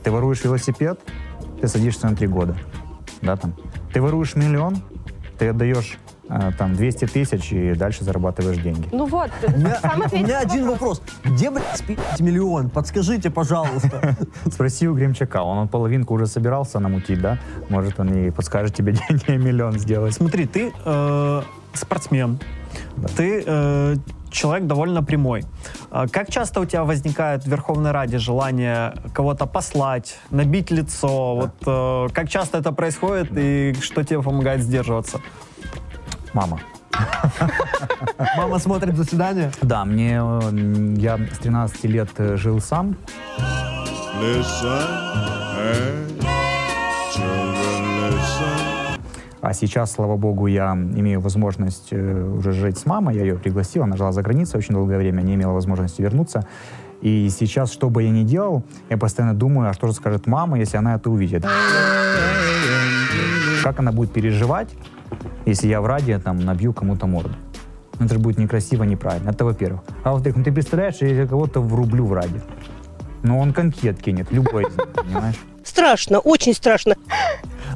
Ты 0.03 0.11
воруешь 0.11 0.43
велосипед, 0.43 0.99
ты 1.61 1.69
садишься 1.69 2.09
на 2.09 2.17
три 2.17 2.27
года. 2.27 2.57
Да, 3.21 3.37
там. 3.37 3.53
Ты 3.93 4.01
воруешь 4.01 4.35
миллион, 4.35 4.83
ты 5.39 5.47
отдаешь 5.47 5.97
там 6.57 6.73
200 6.75 7.05
тысяч 7.05 7.51
и 7.51 7.73
дальше 7.75 8.03
зарабатываешь 8.03 8.57
деньги. 8.57 8.87
Ну 8.91 9.05
вот, 9.05 9.29
У 9.47 9.59
меня, 9.59 9.79
сам 9.79 9.99
у 9.99 10.03
ответил 10.03 10.25
меня 10.25 10.39
на 10.39 10.39
один 10.41 10.67
вопрос. 10.67 11.01
Где, 11.23 11.51
блядь, 11.51 11.77
спить 11.77 11.99
миллион? 12.19 12.69
Подскажите, 12.69 13.29
пожалуйста. 13.29 14.17
Спроси 14.51 14.87
у 14.87 14.95
Гремчака, 14.95 15.43
он, 15.43 15.67
половинку 15.67 16.13
уже 16.13 16.27
собирался 16.27 16.79
намутить, 16.79 17.21
да? 17.21 17.37
Может, 17.69 17.99
он 17.99 18.13
и 18.13 18.31
подскажет 18.31 18.75
тебе 18.75 18.93
деньги 19.09 19.31
миллион 19.31 19.79
сделать. 19.79 20.13
Смотри, 20.13 20.45
ты 20.45 20.73
э, 20.85 21.41
спортсмен, 21.73 22.39
ты 23.15 23.43
э, 23.45 23.95
человек 24.35 24.67
довольно 24.67 25.03
прямой. 25.03 25.43
А 25.91 26.07
Как 26.07 26.29
часто 26.29 26.59
у 26.59 26.65
тебя 26.65 26.83
возникает 26.83 27.43
в 27.43 27.47
Верховной 27.47 27.91
Раде 27.91 28.17
желание 28.17 28.93
кого-то 29.13 29.45
послать, 29.45 30.19
набить 30.29 30.71
лицо? 30.71 31.35
Вот 31.35 31.51
э, 31.65 32.13
как 32.13 32.29
часто 32.29 32.57
это 32.57 32.71
происходит 32.71 33.29
и 33.35 33.75
что 33.81 34.03
тебе 34.03 34.21
помогает 34.21 34.61
сдерживаться? 34.61 35.21
Мама. 36.35 36.59
Мама 38.37 38.59
смотрит 38.59 38.97
заседание? 38.97 39.51
Да, 39.61 39.85
мне 39.85 40.19
э, 40.21 40.95
я 40.97 41.17
с 41.17 41.39
13 41.39 41.85
лет 41.85 42.09
э, 42.17 42.35
жил 42.35 42.59
сам. 42.59 42.97
А 49.41 49.53
сейчас, 49.53 49.93
слава 49.93 50.17
богу, 50.17 50.47
я 50.47 50.73
имею 50.73 51.21
возможность 51.21 51.87
э, 51.91 52.23
уже 52.37 52.51
жить 52.51 52.77
с 52.77 52.85
мамой. 52.85 53.15
Я 53.15 53.21
ее 53.21 53.35
пригласил, 53.35 53.83
она 53.83 53.95
жила 53.95 54.11
за 54.11 54.21
границей 54.21 54.57
очень 54.57 54.73
долгое 54.75 54.97
время, 54.97 55.21
не 55.21 55.35
имела 55.35 55.53
возможности 55.53 56.01
вернуться. 56.01 56.45
И 56.99 57.29
сейчас, 57.29 57.71
что 57.71 57.89
бы 57.89 58.03
я 58.03 58.09
ни 58.09 58.23
делал, 58.23 58.63
я 58.89 58.97
постоянно 58.97 59.35
думаю, 59.35 59.69
а 59.69 59.73
что 59.73 59.87
же 59.87 59.93
скажет 59.93 60.27
мама, 60.27 60.59
если 60.59 60.75
она 60.75 60.95
это 60.95 61.09
увидит. 61.09 61.45
Как 63.63 63.79
она 63.79 63.93
будет 63.93 64.11
переживать, 64.11 64.75
если 65.45 65.67
я 65.67 65.81
в 65.81 65.85
раде 65.85 66.19
там 66.19 66.39
набью 66.39 66.73
кому-то 66.73 67.07
морду. 67.07 67.35
Ну, 67.99 68.05
это 68.05 68.15
же 68.15 68.19
будет 68.19 68.37
некрасиво, 68.37 68.83
неправильно. 68.83 69.29
Это 69.29 69.45
во-первых. 69.45 69.81
А 70.03 70.11
во-вторых, 70.11 70.37
ну 70.37 70.43
ты 70.43 70.51
представляешь, 70.51 70.95
если 70.95 71.15
я 71.15 71.27
кого-то 71.27 71.61
врублю 71.61 72.05
в 72.05 72.13
раде. 72.13 72.41
Ну 73.23 73.39
он 73.39 73.53
конкет 73.53 74.01
кинет, 74.01 74.31
любой 74.31 74.63
из 74.63 74.75
них, 74.75 74.87
понимаешь? 74.89 75.35
Страшно, 75.63 76.19
очень 76.19 76.53
страшно. 76.53 76.95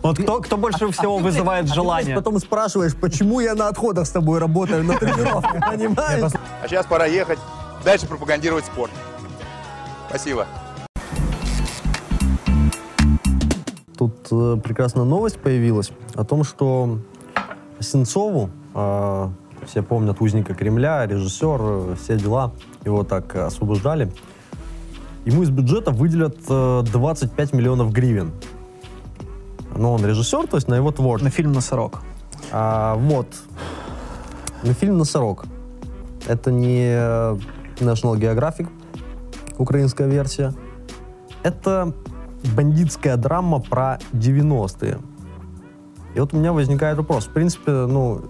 Вот 0.04 0.20
кто, 0.20 0.42
кто 0.42 0.58
больше 0.58 0.92
всего 0.92 1.18
вызывает 1.18 1.68
желание? 1.68 2.15
Потом 2.15 2.38
спрашиваешь, 2.39 2.96
почему 2.96 3.39
я 3.39 3.56
на 3.56 3.68
отходах 3.68 4.06
с 4.06 4.12
тобой 4.12 4.39
работаю 4.39 4.84
на 4.84 4.98
тренировке, 4.98 5.60
понимаешь? 5.60 6.32
А 6.63 6.68
сейчас 6.68 6.86
пора 6.86 7.06
ехать, 7.06 7.39
дальше 7.84 8.06
пропагандировать 8.06 8.65
спорт. 8.65 8.92
Спасибо. 10.08 10.46
Тут 13.98 14.28
э, 14.32 14.58
прекрасная 14.63 15.04
новость 15.04 15.39
появилась 15.39 15.92
о 16.13 16.24
том, 16.24 16.46
что 16.46 17.00
Сенцову, 17.80 18.50
э, 18.76 19.30
все 19.65 19.82
помнят 19.82 20.22
узника 20.22 20.54
Кремля, 20.54 21.06
режиссер, 21.06 21.60
э, 21.62 21.96
все 22.02 22.18
дела, 22.18 22.52
его 22.86 23.04
так 23.04 23.36
э, 23.36 23.42
освобождали. 23.42 24.12
Ему 25.26 25.44
из 25.44 25.50
бюджета 25.50 25.92
выделят 25.92 26.38
э, 26.50 26.84
25 26.92 27.54
миллионов 27.54 27.92
гривен. 27.92 28.32
Но 29.76 29.94
он 29.94 30.06
режиссер, 30.06 30.48
то 30.48 30.58
есть 30.58 30.68
на 30.68 30.76
его 30.76 30.92
творчество. 30.92 31.26
На 31.26 31.32
фильм 31.32 31.52
«Носорог». 31.52 32.02
А, 32.52 32.96
вот. 32.96 33.28
На 34.63 34.74
фильм 34.74 34.98
«Носорог». 34.98 35.46
Это 36.28 36.52
не 36.52 36.86
э, 36.92 37.38
National 37.80 38.18
Geographic, 38.18 38.68
украинская 39.58 40.08
версия. 40.08 40.54
Это 41.44 41.94
бандитская 42.56 43.18
драма 43.18 43.60
про 43.60 44.00
90-е. 44.13 45.00
И 46.15 46.19
вот 46.19 46.34
у 46.34 46.38
меня 46.38 46.54
возникает 46.54 46.98
вопрос. 46.98 47.26
В 47.26 47.30
принципе, 47.30 47.72
ну, 47.72 48.22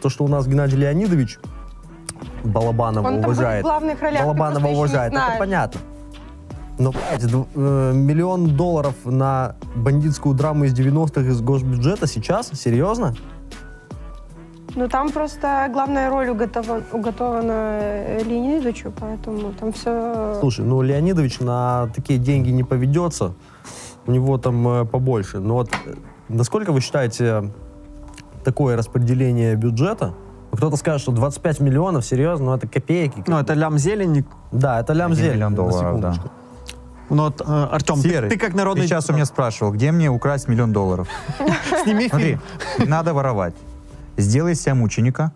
то, 0.00 0.08
что 0.08 0.24
у 0.24 0.28
нас 0.28 0.46
Геннадий 0.46 0.78
Леонидович 0.78 1.38
Балабанова 2.44 3.06
Он 3.06 3.14
там 3.20 3.24
уважает, 3.24 3.62
главных 3.62 4.00
ролях, 4.00 4.22
Балабанова 4.22 4.66
уважает, 4.68 5.12
это 5.12 5.36
понятно. 5.38 5.80
Но, 6.78 6.92
блядь, 6.92 7.22
э, 7.22 7.92
миллион 7.94 8.56
долларов 8.56 8.94
на 9.04 9.56
бандитскую 9.76 10.34
драму 10.34 10.64
из 10.64 10.72
90-х 10.72 11.20
из 11.20 11.42
госбюджета 11.42 12.06
сейчас? 12.06 12.50
Серьезно? 12.54 13.14
Ну 14.76 14.88
там 14.88 15.10
просто 15.10 15.68
главная 15.70 16.08
роль 16.08 16.30
уготована, 16.30 16.82
уготована 16.92 17.78
э, 17.82 18.22
Леонидовичу, 18.24 18.92
поэтому 18.98 19.52
там 19.52 19.72
все... 19.72 20.36
Слушай, 20.40 20.64
ну 20.64 20.80
Леонидович 20.80 21.40
на 21.40 21.88
такие 21.94 22.18
деньги 22.18 22.50
не 22.50 22.62
поведется. 22.62 23.34
У 24.06 24.12
него 24.12 24.38
там 24.38 24.66
э, 24.66 24.84
побольше. 24.86 25.38
Но 25.38 25.54
вот 25.54 25.70
насколько 26.30 26.72
вы 26.72 26.80
считаете 26.80 27.52
такое 28.44 28.76
распределение 28.76 29.54
бюджета? 29.56 30.14
Ну, 30.50 30.56
Кто-то 30.56 30.76
скажет, 30.76 31.02
что 31.02 31.12
25 31.12 31.60
миллионов, 31.60 32.04
серьезно, 32.04 32.46
ну 32.46 32.54
это 32.54 32.66
копейки. 32.66 33.22
Ну, 33.26 33.38
это 33.38 33.54
лям 33.54 33.78
зелень. 33.78 34.24
Да, 34.50 34.80
это 34.80 34.92
лям 34.92 35.12
Один 35.12 35.22
зелень. 35.24 35.36
миллион 35.36 35.54
долларов, 35.54 36.00
да. 36.00 36.12
секундочку. 36.14 36.30
Ну 37.10 37.24
вот, 37.24 37.40
э, 37.40 37.68
Артем, 37.72 38.00
ты, 38.02 38.28
ты 38.28 38.38
как 38.38 38.54
народный... 38.54 38.82
Ты 38.82 38.88
сейчас 38.88 39.10
у 39.10 39.12
меня 39.12 39.24
спрашивал, 39.24 39.72
где 39.72 39.90
мне 39.90 40.08
украсть 40.10 40.46
миллион 40.48 40.72
долларов? 40.72 41.08
Сними 41.84 42.08
Смотри, 42.08 42.26
фильм. 42.26 42.40
не 42.78 42.86
надо 42.86 43.14
воровать. 43.14 43.54
Сделай 44.16 44.54
себя 44.54 44.76
мученика 44.76 45.32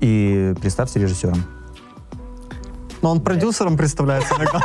и 0.00 0.54
представься 0.60 0.98
режиссером. 0.98 1.42
Но 3.02 3.10
он 3.10 3.20
продюсером 3.20 3.76
представляется 3.76 4.34
иногда. 4.38 4.60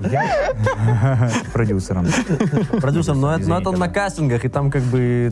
Продюсером. 1.52 2.06
Продюсер, 2.80 3.14
но 3.14 3.34
это, 3.34 3.48
но 3.48 3.54
это 3.56 3.70
Извините, 3.70 3.78
на 3.80 3.88
кастингах, 3.88 4.44
и 4.44 4.48
там 4.48 4.70
как 4.70 4.82
бы 4.82 5.30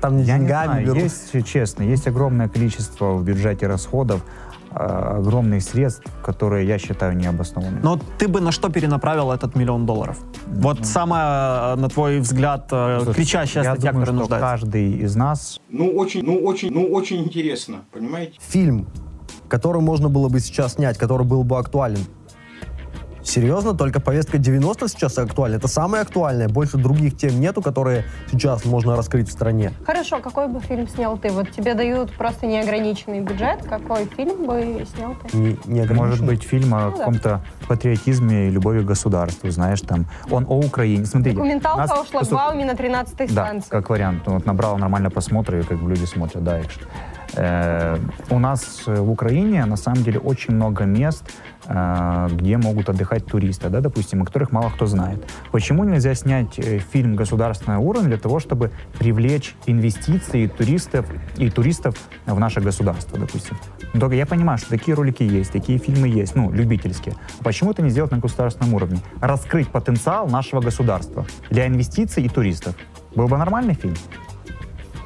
там 0.00 0.16
не 0.16 0.22
Я 0.24 0.34
не 0.38 0.44
деньгами 0.44 0.66
знаю, 0.66 0.86
берут. 0.86 1.02
есть, 1.02 1.46
честно, 1.46 1.82
есть 1.82 2.06
огромное 2.06 2.48
количество 2.48 3.14
в 3.14 3.24
бюджете 3.24 3.66
расходов, 3.66 4.22
э, 4.70 4.76
огромных 4.76 5.62
средств, 5.62 6.04
которые 6.22 6.66
я 6.68 6.78
считаю 6.78 7.16
необоснованными. 7.16 7.80
Но 7.82 7.98
ты 8.18 8.28
бы 8.28 8.40
на 8.40 8.52
что 8.52 8.68
перенаправил 8.68 9.32
этот 9.32 9.56
миллион 9.56 9.86
долларов? 9.86 10.18
Вот 10.46 10.86
самая, 10.86 11.74
на 11.76 11.88
твой 11.88 12.20
взгляд, 12.20 12.68
э, 12.70 13.00
Слушай, 13.02 13.16
кричащая 13.16 13.64
я 13.64 13.72
статья, 13.72 13.90
думаю, 13.92 14.06
которая 14.06 14.24
что 14.26 14.34
нуждается. 14.34 14.48
каждый 14.62 14.92
из 14.92 15.16
нас 15.16 15.60
Ну, 15.68 15.90
очень, 15.90 16.22
ну, 16.24 16.38
очень, 16.44 16.70
ну, 16.72 16.86
очень 16.92 17.24
интересно, 17.24 17.78
понимаете? 17.92 18.34
Фильм, 18.40 18.86
который 19.48 19.80
можно 19.80 20.08
было 20.08 20.28
бы 20.28 20.38
сейчас 20.40 20.74
снять, 20.74 20.96
который 20.96 21.26
был 21.26 21.42
бы 21.42 21.58
актуален. 21.58 22.00
Серьезно? 23.32 23.74
Только 23.74 24.00
повестка 24.00 24.38
90 24.38 24.88
сейчас 24.88 25.18
актуальна? 25.18 25.56
Это 25.56 25.68
самое 25.68 26.02
актуальное? 26.02 26.48
Больше 26.48 26.78
других 26.78 27.14
тем 27.14 27.38
нету, 27.40 27.60
которые 27.60 28.04
сейчас 28.30 28.64
можно 28.64 28.96
раскрыть 28.96 29.28
в 29.28 29.32
стране? 29.32 29.72
Хорошо, 29.84 30.20
какой 30.20 30.48
бы 30.48 30.60
фильм 30.60 30.88
снял 30.88 31.18
ты? 31.18 31.28
Вот 31.30 31.50
тебе 31.50 31.74
дают 31.74 32.10
просто 32.16 32.46
неограниченный 32.46 33.20
бюджет, 33.20 33.58
какой 33.68 34.06
фильм 34.06 34.46
бы 34.46 34.86
снял 34.96 35.14
ты? 35.30 35.58
Не? 35.66 35.84
Может 35.92 36.24
быть, 36.24 36.42
фильм 36.42 36.74
о 36.74 36.86
Ну 36.86 36.90
да. 36.92 36.96
каком-то 36.96 37.40
патриотизме 37.68 38.48
и 38.48 38.50
любови 38.50 38.80
к 38.80 38.86
государству, 38.86 39.50
знаешь, 39.50 39.82
там, 39.82 40.06
он 40.30 40.46
о 40.48 40.58
Украине. 40.58 41.04
Смотрите, 41.04 41.36
Документалка 41.36 41.80
нас- 41.80 41.90
о 41.90 42.04
шлагбауме 42.06 42.64
на 42.64 42.74
13-й 42.74 43.26
Да, 43.34 43.44
станции. 43.44 43.68
как 43.68 43.90
вариант. 43.90 44.22
Ну, 44.26 44.34
Вот 44.34 44.46
набрал 44.46 44.78
нормально 44.78 45.10
просмотры, 45.10 45.60
и 45.60 45.62
как 45.64 45.78
бы 45.82 45.90
люди 45.90 46.06
смотрят, 46.06 46.42
да, 46.44 46.62
экшен. 46.62 46.82
Э, 47.34 47.98
у 48.30 48.38
нас 48.38 48.84
э, 48.86 48.94
в 49.00 49.10
Украине, 49.10 49.64
на 49.66 49.76
самом 49.76 50.02
деле, 50.02 50.18
очень 50.18 50.54
много 50.54 50.84
мест, 50.84 51.24
где 51.68 52.56
могут 52.56 52.88
отдыхать 52.88 53.26
туристы, 53.26 53.68
да, 53.68 53.80
допустим, 53.80 54.22
о 54.22 54.24
которых 54.24 54.52
мало 54.52 54.70
кто 54.70 54.86
знает. 54.86 55.22
Почему 55.52 55.84
нельзя 55.84 56.14
снять 56.14 56.58
э, 56.58 56.78
фильм 56.78 57.14
государственного 57.14 57.80
уровня 57.80 58.08
для 58.08 58.16
того, 58.16 58.38
чтобы 58.40 58.70
привлечь 58.98 59.54
инвестиции 59.66 60.46
туристов 60.46 61.06
и 61.36 61.50
туристов 61.50 61.94
в 62.24 62.38
наше 62.38 62.60
государство, 62.60 63.18
допустим? 63.18 63.58
Ну, 63.92 64.00
Только 64.00 64.16
я 64.16 64.24
понимаю, 64.24 64.58
что 64.58 64.70
такие 64.70 64.94
ролики 64.94 65.22
есть, 65.22 65.52
такие 65.52 65.78
фильмы 65.78 66.08
есть, 66.08 66.34
ну, 66.34 66.50
любительские. 66.50 67.14
Почему 67.40 67.72
это 67.72 67.82
не 67.82 67.90
сделать 67.90 68.12
на 68.12 68.18
государственном 68.18 68.74
уровне? 68.74 69.00
Раскрыть 69.20 69.68
потенциал 69.68 70.26
нашего 70.28 70.60
государства 70.60 71.26
для 71.50 71.66
инвестиций 71.66 72.22
и 72.24 72.28
туристов. 72.28 72.74
Был 73.14 73.28
бы 73.28 73.36
нормальный 73.36 73.74
фильм? 73.74 73.94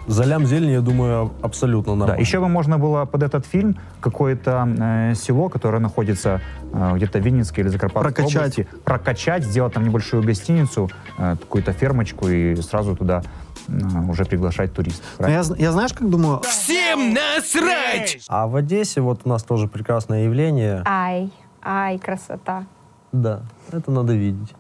За 0.07 0.25
лям 0.25 0.47
зелень, 0.47 0.71
я 0.73 0.81
думаю, 0.81 1.31
абсолютно 1.43 1.93
Да, 1.93 1.99
нормально. 1.99 2.21
еще 2.21 2.41
бы 2.41 2.49
можно 2.49 2.79
было 2.79 3.05
под 3.05 3.23
этот 3.23 3.47
фильм 3.47 3.77
какое-то 4.01 4.69
э, 4.79 5.15
село, 5.15 5.49
которое 5.49 5.79
находится 5.79 6.41
э, 6.73 6.93
где-то 6.97 7.19
в 7.21 7.23
Винницкой 7.23 7.63
или 7.65 7.69
Закарпатской 7.71 8.13
Прокачать. 8.13 8.59
области, 8.59 8.69
прокачать, 8.85 9.45
сделать 9.45 9.73
там 9.75 9.85
небольшую 9.85 10.23
гостиницу, 10.25 10.91
э, 11.19 11.37
какую-то 11.37 11.73
фермочку 11.73 12.29
и 12.29 12.57
сразу 12.57 12.97
туда 12.97 13.23
э, 13.69 13.73
уже 14.11 14.25
приглашать 14.25 14.75
туристов. 14.75 15.05
Но 15.21 15.29
Я, 15.29 15.43
я 15.57 15.73
знаешь, 15.73 15.93
как 15.93 16.11
думаю, 16.11 16.41
Всем 16.41 17.15
насрать! 17.15 18.19
А 18.29 18.47
в 18.49 18.57
Одессе 18.57 19.01
вот 19.01 19.21
у 19.25 19.29
нас 19.29 19.43
тоже 19.45 19.69
прекрасное 19.69 20.25
явление. 20.25 20.83
Ай, 20.85 21.31
ай, 21.63 21.99
красота. 21.99 22.65
Да, 23.13 23.43
это 23.71 23.91
надо 23.93 24.15
видеть. 24.15 24.53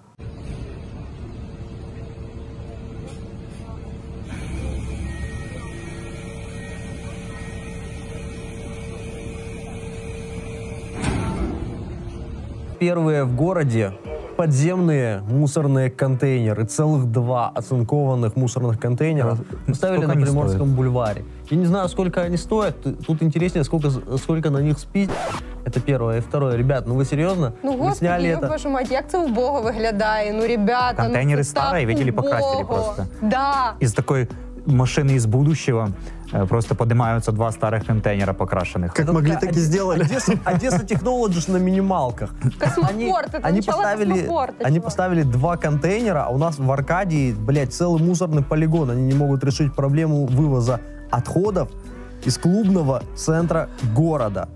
Первые 12.83 13.23
в 13.23 13.37
городе 13.37 13.93
подземные 14.37 15.21
мусорные 15.21 15.89
контейнеры, 15.89 16.65
целых 16.65 17.13
два 17.13 17.53
оцинкованных 17.55 18.35
мусорных 18.35 18.81
контейнера 18.81 19.39
поставили 19.69 19.99
сколько 19.99 20.19
на 20.19 20.25
Приморском 20.25 20.57
стоят? 20.57 20.75
бульваре. 20.75 21.25
Я 21.49 21.57
не 21.59 21.67
знаю, 21.67 21.89
сколько 21.89 22.23
они 22.23 22.37
стоят. 22.37 22.75
Тут 23.07 23.23
интереснее, 23.23 23.63
сколько, 23.63 23.89
сколько 24.19 24.51
на 24.51 24.59
них 24.59 24.81
спить. 24.81 25.11
Это 25.65 25.79
первое. 25.79 26.19
И 26.19 26.21
второе. 26.23 26.57
Ребят, 26.57 26.89
ну 26.89 26.97
вы 26.97 27.05
серьезно? 27.05 27.53
Ну, 27.63 27.75
вы 27.75 27.79
господи, 27.79 27.99
сняли 27.99 28.31
это? 28.31 28.49
боже 28.49 28.69
мать, 28.69 28.91
як 28.91 29.09
це 29.09 29.19
убого 29.19 29.61
виглядає. 29.61 30.33
Ну, 30.33 30.47
ребята, 30.47 31.03
Контейнери 31.03 31.37
ну, 31.37 31.45
старые, 31.45 31.87
видели, 31.87 32.11
покрасили 32.11 32.65
просто. 32.65 33.07
Да. 33.21 33.75
Из 33.81 33.93
такой 33.93 34.27
машины 34.67 35.13
из 35.13 35.27
будущего 35.27 35.91
э, 36.33 36.47
просто 36.47 36.75
поднимаются 36.75 37.33
два 37.33 37.51
старых 37.53 37.87
контейнера 37.87 38.33
покрашенных. 38.33 38.95
Как 38.95 39.13
могли, 39.13 39.37
так 39.37 39.53
и 39.53 39.61
сделали. 39.61 40.03
Одесса, 40.03 40.33
Одесса 40.45 40.85
Technologies 40.85 41.51
на 41.51 41.59
минималках. 41.59 42.31
Космопорт, 42.59 43.35
это 43.35 43.47
они 43.47 43.63
поставили, 43.63 44.29
они 44.63 44.81
поставили 44.81 45.23
два 45.23 45.57
контейнера, 45.57 46.25
а 46.27 46.29
у 46.31 46.39
нас 46.39 46.59
в 46.59 46.71
Аркадии, 46.71 47.33
блядь, 47.33 47.73
целый 47.73 48.03
мусорный 48.03 48.43
полигон. 48.43 48.91
Они 48.91 49.03
не 49.03 49.15
могут 49.15 49.45
решить 49.45 49.75
проблему 49.75 50.27
вывоза 50.27 50.81
отходов 51.11 51.69
из 52.25 52.39
клубного 52.39 53.03
центра 53.17 53.69
города. 53.95 54.49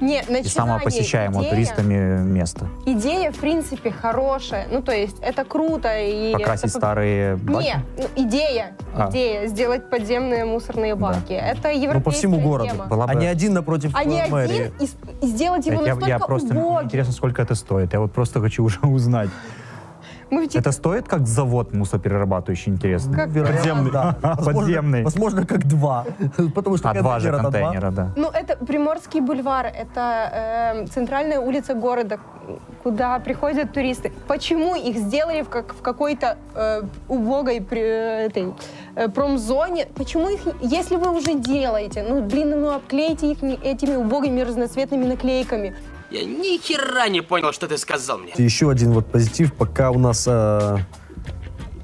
Не, 0.00 0.14
И 0.14 0.20
начинание, 0.20 0.44
самого 0.50 0.78
посещаемого 0.80 1.40
идея- 1.42 1.50
туристами 1.50 2.22
места. 2.22 2.66
Идея, 2.86 3.32
в 3.32 3.36
принципе, 3.38 3.90
хорошая. 3.90 4.66
Ну, 4.70 4.82
то 4.82 4.92
есть, 4.92 5.16
это 5.20 5.44
круто. 5.44 5.88
И 6.00 6.32
Покрасить 6.32 6.64
это 6.70 6.78
старые 6.78 7.36
баки? 7.36 7.64
Не, 7.66 7.84
ну, 7.98 8.04
идея, 8.26 8.76
А. 8.94 9.10
идея 9.10 9.46
сделать 9.46 9.90
подземные 9.90 10.44
мусорные 10.46 10.94
баки. 10.94 11.32
Это 11.34 11.68
европейская 11.68 11.94
Ну, 11.94 12.00
по 12.00 12.10
всему 12.10 12.40
городу. 12.40 12.70
Была 12.88 13.06
бы- 13.06 13.12
А 13.12 13.14
не 13.14 13.26
один 13.26 13.52
напротив 13.52 13.90
А 13.94 14.04
не 14.04 14.24
мэрии. 14.26 14.52
один 14.52 14.72
и, 14.80 15.24
и 15.24 15.28
сделать 15.28 15.66
его 15.66 15.82
я, 15.82 15.94
настолько 15.94 16.08
я 16.08 16.18
просто 16.18 16.54
убогим. 16.58 16.86
интересно, 16.86 17.12
сколько 17.12 17.42
это 17.42 17.54
стоит. 17.54 17.92
Я 17.92 18.00
вот 18.00 18.12
просто 18.12 18.40
хочу 18.40 18.64
уже 18.64 18.78
узнать. 18.82 19.28
Мы 20.30 20.46
типа, 20.46 20.60
Это 20.60 20.72
стоит 20.72 21.08
как 21.08 21.26
завод 21.26 21.72
мусоперерабатывающий, 21.74 22.72
интересно? 22.72 23.16
Как- 23.16 23.28
Вероятно, 23.30 23.90
да. 23.90 24.16
Возможно- 24.22 24.60
Подземный. 24.60 25.02
Возможно, 25.04 25.46
как 25.46 25.66
два. 25.66 26.04
Потому 26.54 26.76
что 26.76 26.90
А 26.90 26.94
два 26.94 27.18
же 27.18 27.30
два. 27.30 27.40
контейнера, 27.42 27.90
да. 27.90 28.12
Ну, 28.16 28.28
это 28.28 28.56
Приморский 28.64 29.20
бульвар, 29.20 29.66
это 29.66 30.82
э, 30.82 30.86
центральная 30.86 31.40
улица 31.40 31.74
города, 31.74 32.18
куда 32.82 33.18
приходят 33.18 33.72
туристы. 33.72 34.12
Почему 34.28 34.74
их 34.74 34.96
сделали 34.96 35.42
в, 35.42 35.48
как, 35.48 35.74
в 35.74 35.82
какой-то 35.82 36.36
э, 36.54 36.82
убогой 37.08 37.60
при- 37.60 37.80
э, 37.82 38.26
этой, 38.26 38.54
э, 38.96 39.08
промзоне? 39.08 39.86
Почему 39.94 40.28
их, 40.28 40.40
если 40.60 40.96
вы 40.96 41.10
уже 41.16 41.34
делаете, 41.34 42.04
ну, 42.08 42.22
блин, 42.22 42.50
ну, 42.60 42.70
обклейте 42.74 43.32
их 43.32 43.42
этими 43.42 43.96
убогими 43.96 44.40
разноцветными 44.40 45.04
наклейками. 45.04 45.74
Я 46.10 46.24
ни 46.24 46.58
хера 46.58 47.08
не 47.08 47.20
понял, 47.20 47.52
что 47.52 47.68
ты 47.68 47.78
сказал 47.78 48.18
мне. 48.18 48.32
Еще 48.36 48.68
один 48.70 48.92
вот 48.92 49.06
позитив, 49.10 49.52
пока 49.54 49.90
у 49.92 49.98
нас 49.98 50.24
э, 50.26 50.78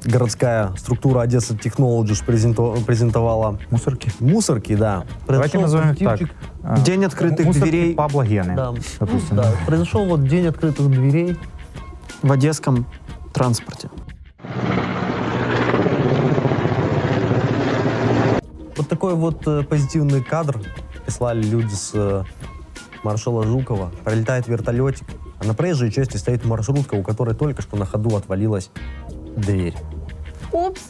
городская 0.04 0.72
структура 0.76 1.20
Одесса 1.20 1.54
Technologies 1.54 2.24
презенто- 2.26 2.84
презентовала 2.84 3.58
мусорки. 3.70 4.10
Мусорки, 4.18 4.74
да. 4.74 5.04
Давайте 5.28 5.58
назовем 5.58 5.92
их 5.92 5.98
так. 6.00 6.20
А, 6.64 6.78
День 6.80 7.04
открытых 7.04 7.46
мусорки 7.46 7.68
дверей 7.70 7.94
Пабло 7.94 8.24
Гены, 8.26 8.56
Да. 8.56 8.74
допустим. 8.98 9.36
Да, 9.36 9.52
произошел 9.66 10.04
вот 10.06 10.26
день 10.26 10.46
открытых 10.48 10.90
дверей. 10.90 11.36
в 12.22 12.32
одесском 12.32 12.86
транспорте. 13.32 13.90
Вот 18.76 18.88
такой 18.88 19.14
вот 19.14 19.46
э, 19.46 19.62
позитивный 19.62 20.22
кадр 20.22 20.60
прислали 21.04 21.42
люди 21.42 21.72
с 21.74 21.90
э, 21.94 22.24
маршала 23.06 23.44
Жукова. 23.44 23.90
Пролетает 24.04 24.48
вертолетик, 24.48 25.06
а 25.38 25.44
на 25.44 25.54
проезжей 25.54 25.90
части 25.92 26.16
стоит 26.16 26.44
маршрутка, 26.44 26.94
у 26.94 27.02
которой 27.02 27.34
только 27.34 27.62
что 27.62 27.76
на 27.76 27.86
ходу 27.86 28.16
отвалилась 28.16 28.70
дверь. 29.36 29.74
Упс. 30.52 30.82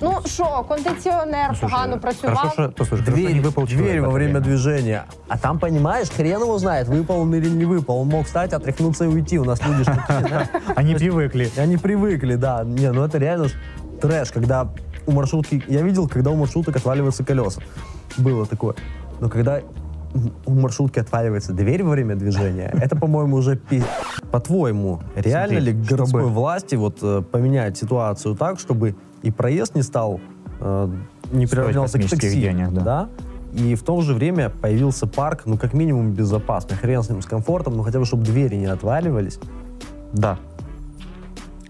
Ну 0.00 0.12
що, 0.26 0.64
кондиціонер 0.68 1.60
погано 1.60 1.98
працював. 1.98 2.36
Хорошо, 2.36 2.52
что, 2.52 2.72
послушай, 2.76 3.04
хорошо, 3.04 3.12
Дверь, 3.12 3.32
не 3.34 3.40
выпал 3.40 3.64
дверь 3.64 3.78
человек 3.78 4.02
в 4.02 4.06
во 4.06 4.12
время 4.12 4.40
движения. 4.40 5.04
А 5.28 5.38
там, 5.38 5.58
понимаешь, 5.58 6.10
хрен 6.10 6.40
его 6.40 6.58
знает, 6.58 6.88
выпал 6.88 7.20
он 7.20 7.34
или 7.34 7.48
не 7.48 7.64
выпал. 7.64 8.00
Он 8.00 8.08
мог 8.08 8.26
встать, 8.26 8.52
отряхнуться 8.52 9.04
и 9.04 9.08
уйти. 9.08 9.38
У 9.38 9.44
нас 9.44 9.60
люди 9.66 9.82
ж 9.82 9.86
такие, 9.86 10.20
знаешь, 10.28 10.48
Они 10.76 10.94
привыкли. 10.94 11.50
Они 11.56 11.76
привыкли, 11.76 12.34
да. 12.34 12.64
Не, 12.64 12.92
ну 12.92 13.04
это 13.04 13.18
реально 13.18 13.48
ж 13.48 13.52
трэш, 14.00 14.32
когда 14.32 14.66
у 15.06 15.12
маршрутки... 15.12 15.62
Я 15.68 15.82
видел, 15.82 16.08
когда 16.08 16.30
у 16.30 16.36
маршруток 16.36 16.76
отваливаются 16.76 17.24
колеса. 17.24 17.60
Было 18.16 18.46
такое. 18.46 18.74
Но 19.20 19.28
когда 19.28 19.60
у 20.46 20.52
маршрутки 20.52 20.98
отваливается 20.98 21.52
дверь 21.52 21.82
во 21.82 21.90
время 21.90 22.14
движения, 22.16 22.70
это, 22.80 22.96
по-моему, 22.96 23.36
уже 23.36 23.56
пи... 23.56 23.82
По-твоему, 24.30 25.00
реально 25.14 25.60
Смотри, 25.60 25.72
ли 25.72 25.72
городской 25.72 26.22
чтобы- 26.22 26.34
власти 26.34 26.74
вот 26.76 26.98
э, 27.02 27.22
поменять 27.22 27.76
ситуацию 27.76 28.34
так, 28.34 28.58
чтобы 28.58 28.94
и 29.22 29.30
проезд 29.30 29.74
не 29.74 29.82
стал, 29.82 30.20
э, 30.60 30.88
не 31.32 31.46
приравнялся 31.46 31.98
к 31.98 32.08
такси, 32.08 32.40
денег, 32.40 32.72
да. 32.72 33.08
И 33.54 33.76
в 33.76 33.82
то 33.84 34.00
же 34.00 34.14
время 34.14 34.50
появился 34.50 35.06
парк, 35.06 35.42
ну, 35.46 35.56
как 35.56 35.74
минимум, 35.74 36.10
безопасный. 36.10 36.76
Хрен 36.76 37.02
с 37.04 37.08
ним, 37.08 37.22
с 37.22 37.26
комфортом, 37.26 37.76
но 37.76 37.84
хотя 37.84 38.00
бы, 38.00 38.04
чтобы 38.04 38.24
двери 38.24 38.56
не 38.56 38.66
отваливались. 38.66 39.38
Да. 40.12 40.38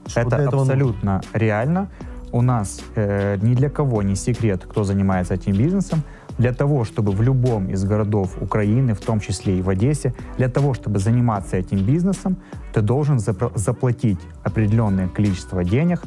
Что 0.07 0.21
Это 0.21 0.49
абсолютно 0.49 1.21
реально. 1.35 1.91
У 2.33 2.41
нас 2.41 2.81
э, 2.95 3.37
ни 3.43 3.55
для 3.55 3.69
кого 3.69 4.03
не 4.03 4.17
секрет, 4.17 4.65
кто 4.67 4.83
занимается 4.83 5.35
этим 5.35 5.53
бизнесом. 5.53 6.03
Для 6.39 6.53
того, 6.53 6.85
чтобы 6.85 7.13
в 7.13 7.23
любом 7.23 7.69
из 7.69 7.85
городов 7.85 8.37
Украины, 8.41 8.95
в 8.95 9.01
том 9.01 9.21
числе 9.21 9.59
и 9.59 9.63
в 9.63 9.69
Одессе, 9.69 10.15
для 10.37 10.49
того, 10.49 10.75
чтобы 10.75 10.99
заниматься 10.99 11.57
этим 11.57 11.85
бизнесом, 11.85 12.37
ты 12.73 12.81
должен 12.81 13.19
заплатить 13.19 14.19
определенное 14.43 15.09
количество 15.09 15.63
денег 15.63 16.03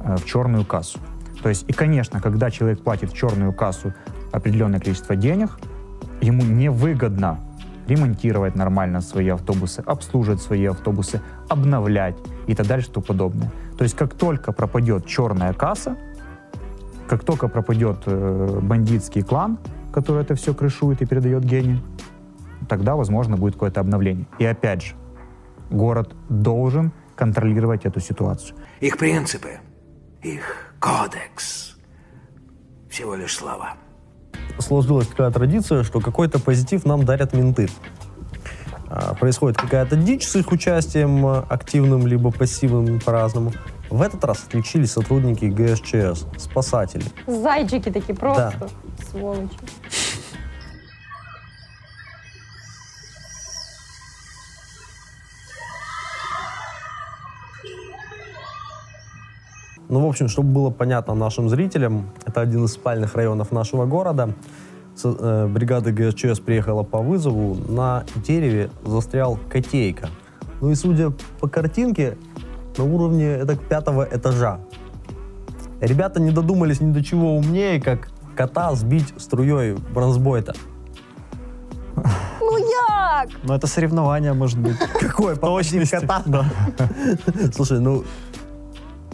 э, 0.00 0.16
в 0.16 0.24
черную 0.24 0.64
кассу. 0.64 0.98
То 1.42 1.48
есть, 1.48 1.64
и, 1.68 1.72
конечно, 1.72 2.20
когда 2.20 2.50
человек 2.50 2.82
платит 2.82 3.12
в 3.12 3.16
черную 3.16 3.52
кассу 3.52 3.94
определенное 4.32 4.80
количество 4.80 5.16
денег, 5.16 5.58
ему 6.20 6.42
невыгодно 6.42 7.38
ремонтировать 7.86 8.54
нормально 8.54 9.00
свои 9.00 9.28
автобусы, 9.28 9.82
обслуживать 9.86 10.40
свои 10.40 10.64
автобусы, 10.66 11.20
обновлять 11.48 12.16
и 12.46 12.54
так 12.54 12.66
далее, 12.66 12.84
что 12.84 13.00
подобное. 13.00 13.50
То 13.76 13.84
есть 13.84 13.96
как 13.96 14.14
только 14.14 14.52
пропадет 14.52 15.06
черная 15.06 15.52
касса, 15.52 15.96
как 17.10 17.24
только 17.24 17.48
пропадет 17.48 18.04
э, 18.06 18.60
бандитский 18.62 19.22
клан, 19.22 19.58
который 19.92 20.22
это 20.22 20.36
все 20.36 20.54
крышует 20.54 21.02
и 21.02 21.06
передает 21.06 21.42
гений, 21.44 21.82
тогда, 22.68 22.94
возможно, 22.94 23.36
будет 23.36 23.54
какое-то 23.54 23.80
обновление. 23.80 24.26
И 24.38 24.44
опять 24.44 24.84
же, 24.84 24.94
город 25.70 26.14
должен 26.28 26.92
контролировать 27.16 27.84
эту 27.84 27.98
ситуацию. 27.98 28.56
Их 28.78 28.96
принципы, 28.96 29.58
их 30.22 30.72
кодекс. 30.78 31.76
Всего 32.88 33.16
лишь 33.16 33.34
слова. 33.34 33.74
сложилась 34.60 35.08
такая 35.08 35.32
традиция, 35.32 35.82
что 35.82 35.98
какой-то 35.98 36.38
позитив 36.38 36.86
нам 36.86 37.04
дарят 37.04 37.32
менты. 37.34 37.68
А, 38.88 39.14
Происходит 39.14 39.56
какая-то 39.56 39.96
дичь 39.96 40.28
с 40.28 40.36
их 40.36 40.52
участием 40.52 41.26
э, 41.26 41.42
активным 41.48 42.06
либо 42.06 42.30
пассивным 42.30 43.00
по-разному. 43.00 43.52
В 43.90 44.02
этот 44.02 44.24
раз 44.24 44.44
отличились 44.46 44.92
сотрудники 44.92 45.44
ГСЧС, 45.46 46.24
спасатели. 46.38 47.04
Зайчики 47.26 47.90
такі 47.90 48.12
просто. 48.12 48.68
Сволочі. 49.10 49.56
Ну, 59.88 60.00
в 60.00 60.08
общем, 60.08 60.28
чтобы 60.28 60.52
было 60.52 60.70
понятно 60.70 61.14
нашим 61.14 61.48
зрителям, 61.48 62.10
это 62.24 62.40
один 62.40 62.64
из 62.64 62.72
спальных 62.72 63.14
районов 63.16 63.50
нашего 63.50 63.86
города. 63.86 64.30
С- 64.94 65.04
э, 65.18 65.46
бригада 65.48 65.90
ГСЧС 65.90 66.38
приехала 66.40 66.82
по 66.84 66.98
вызову. 67.00 67.56
На 67.68 68.04
дереве 68.14 68.70
застрял 68.86 69.38
котейка. 69.48 70.08
Ну 70.60 70.70
и 70.70 70.74
судя 70.76 71.10
по 71.40 71.48
картинке, 71.48 72.16
на 72.78 72.84
уровне 72.84 73.26
это 73.26 73.56
пятого 73.56 74.06
этажа. 74.10 74.60
Ребята 75.80 76.20
не 76.20 76.30
додумались 76.30 76.80
ни 76.80 76.92
до 76.92 77.02
чего 77.02 77.36
умнее, 77.36 77.80
как 77.80 78.08
кота 78.36 78.74
сбить 78.74 79.14
струей 79.18 79.74
бронзбойта. 79.94 80.54
Ну 82.40 82.58
як? 82.58 83.28
Ну, 83.42 83.54
это 83.54 83.66
соревнование, 83.66 84.32
может 84.32 84.58
быть. 84.58 84.78
Какое? 85.00 85.36
Точность 85.36 85.90
кота? 85.90 86.22
Слушай, 87.54 87.80
ну, 87.80 88.04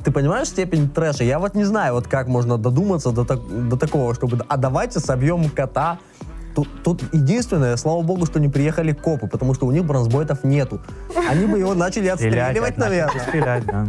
ты 0.05 0.13
понимаешь 0.13 0.49
степень 0.49 0.89
трэша? 0.89 1.25
Я 1.25 1.39
вот 1.39 1.55
не 1.55 1.65
знаю, 1.65 1.95
вот 1.95 2.07
как 2.07 2.29
можно 2.29 2.59
додуматься 2.59 3.11
до, 3.11 3.25
так- 3.25 3.69
до 3.69 3.77
такого, 3.77 4.15
чтобы... 4.15 4.45
А 4.49 4.57
давайте 4.57 5.01
собьем 5.01 5.51
кота. 5.51 5.99
Тут, 6.56 6.68
тут 6.84 7.04
единственное, 7.14 7.78
слава 7.78 8.02
богу, 8.02 8.26
что 8.26 8.40
не 8.40 8.50
приехали 8.50 8.92
копы, 8.94 9.28
потому 9.28 9.54
что 9.54 9.66
у 9.68 9.72
них 9.72 9.86
бронзбойтов 9.86 10.44
нету. 10.44 10.80
Они 11.30 11.46
бы 11.46 11.60
его 11.60 11.74
начали 11.76 12.08
отстреливать, 12.08 12.58
опять 12.58 12.78
начали 12.78 13.00
наверное. 13.00 13.24
Стрелять, 13.24 13.66
да. 13.66 13.88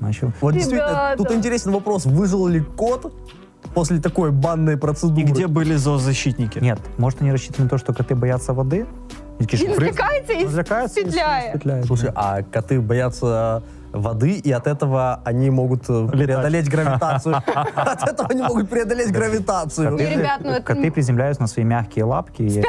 Начал. 0.00 0.32
Вот 0.40 0.54
действительно, 0.54 1.14
тут 1.16 1.32
интересный 1.32 1.72
вопрос, 1.72 2.06
выжил 2.06 2.46
ли 2.46 2.60
кот 2.60 3.12
после 3.74 3.98
такой 3.98 4.30
банной 4.30 4.76
процедуры? 4.76 5.22
И 5.22 5.24
где 5.24 5.46
были 5.46 5.76
зоозащитники? 5.76 6.58
Нет, 6.58 6.78
может, 6.98 7.22
они 7.22 7.32
рассчитаны 7.32 7.64
на 7.64 7.70
то, 7.70 7.78
что 7.78 7.92
коты 7.92 8.14
боятся 8.14 8.52
воды? 8.52 8.86
И 9.40 9.44
такие, 9.44 9.68
Він 9.68 9.74
«Фриц, 9.74 9.94
злякається 9.94 10.32
і 10.32 10.46
Злякається 10.48 11.00
і 11.00 11.04
петляє. 11.04 11.52
петляє. 11.52 11.82
Слушай, 11.84 12.10
а 12.14 12.40
коты 12.52 12.80
боятся 12.80 13.62
воды, 13.93 14.31
и 14.31 14.51
от 14.51 14.67
этого 14.67 15.21
они 15.23 15.49
могут 15.49 15.89
э, 15.89 16.07
преодолеть 16.07 16.69
гравитацию. 16.69 17.35
От 17.75 18.07
этого 18.09 18.29
они 18.29 18.41
могут 18.41 18.69
преодолеть 18.69 19.11
гравитацию. 19.11 19.97
Ребят, 19.97 20.41
ну. 20.43 20.61
Коты 20.63 20.91
приземляются 20.91 21.41
на 21.41 21.47
свои 21.47 21.63
мягкие 21.63 22.05
лапки. 22.05 22.63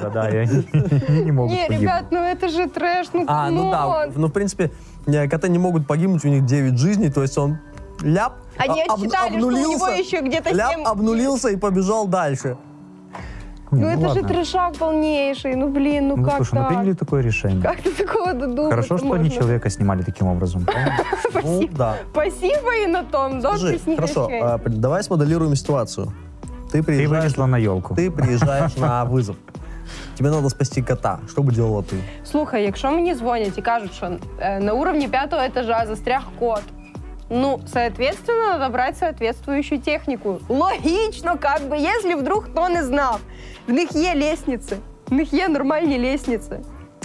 Да, 0.00 0.10
да, 0.10 0.30
и 0.30 0.36
они 0.36 0.68
они 1.08 1.20
не 1.24 1.32
могут 1.32 1.52
Не, 1.52 1.68
ребят, 1.68 2.06
ну 2.10 2.18
это 2.18 2.48
же 2.48 2.68
трэш, 2.68 3.08
ну 3.12 3.24
А, 3.26 3.50
ну 3.50 3.70
да, 3.70 4.06
ну 4.14 4.28
в 4.28 4.32
принципе, 4.32 4.70
не, 5.06 5.26
коты 5.28 5.48
не 5.48 5.58
могут 5.58 5.86
погибнуть, 5.86 6.24
у 6.24 6.28
них 6.28 6.44
9 6.44 6.78
жизней, 6.78 7.10
то 7.10 7.22
есть 7.22 7.38
он 7.38 7.58
ляп, 8.02 8.34
Они 8.58 8.82
об- 8.82 8.92
отчитали, 8.92 9.38
что 9.38 9.46
у 9.46 9.50
него 9.50 9.74
обнулился, 9.74 9.90
еще 9.92 10.20
где-то 10.20 10.54
ляп, 10.54 10.72
семь- 10.72 10.84
обнулился 10.84 11.48
и 11.48 11.56
побежал 11.56 12.06
дальше. 12.06 12.56
Ну, 13.73 13.87
это 13.87 14.01
же 14.01 14.07
ладно. 14.07 14.27
трешак 14.27 14.73
полнейший. 14.77 15.55
Ну, 15.55 15.69
блин, 15.69 16.07
ну, 16.09 16.17
Ну, 16.17 16.23
как 16.25 16.35
слушай, 16.35 16.55
ну 16.55 16.59
так? 16.61 16.67
приняли 16.69 16.93
такое 16.93 17.21
решение. 17.23 17.61
Как 17.61 17.77
ты 17.81 17.91
такого 18.05 18.33
додуматься 18.33 18.69
Хорошо, 18.69 18.97
что 18.97 19.07
можно? 19.07 19.23
они 19.25 19.31
человека 19.31 19.69
снимали 19.69 20.01
таким 20.03 20.27
образом. 20.27 20.65
правильно? 20.65 20.97
Ну, 21.43 21.67
да. 21.77 21.95
Спасибо 22.11 22.75
и 22.83 22.87
на 22.87 23.03
том, 23.03 23.39
да, 23.39 23.49
Скажи, 23.49 23.71
ты 23.73 23.79
с 23.79 23.87
них 23.87 23.95
хорошо, 23.95 24.23
общаешься. 24.25 24.53
а, 24.53 24.57
п- 24.57 24.69
давай 24.69 25.03
смоделируем 25.03 25.55
ситуацию. 25.55 26.11
Ты 26.71 26.77
Ты 26.79 26.83
приезжаешь, 26.83 27.09
вылезла 27.23 27.45
на 27.45 27.57
елку. 27.57 27.95
ты 27.95 28.11
приезжаешь 28.11 28.75
на 28.77 29.05
вызов. 29.05 29.35
Тебе 30.17 30.29
надо 30.31 30.49
спасти 30.49 30.81
кота. 30.81 31.19
Что 31.29 31.41
бы 31.41 31.53
делала 31.53 31.81
ты? 31.81 31.95
Слухай, 32.25 32.63
якщо 32.63 32.91
мені 32.91 33.15
дзвонять 33.15 33.57
і 33.57 33.61
кажуть, 33.61 33.93
що 33.93 34.11
е, 34.39 34.59
на 34.59 34.73
уровні 34.73 35.07
п'ятого 35.07 35.41
етажа 35.41 35.85
застряг 35.87 36.23
кот, 36.39 36.61
ну, 37.29 37.59
соответственно, 37.73 38.57
надо 38.57 38.73
брать 38.73 38.97
соответствующую 38.97 39.79
технику. 39.81 40.39
Логично, 40.49 41.37
как 41.37 41.61
бы, 41.69 41.77
если 41.77 42.15
вдруг 42.15 42.43
хто 42.51 42.69
не 42.69 42.83
знав. 42.83 43.19
В 43.67 43.71
них 43.71 43.95
є 43.95 44.13
лестниці, 44.15 44.75
в 45.09 45.13
них 45.13 45.33
є 45.33 45.47
нормальні 45.49 45.99
лестниці. 45.99 46.51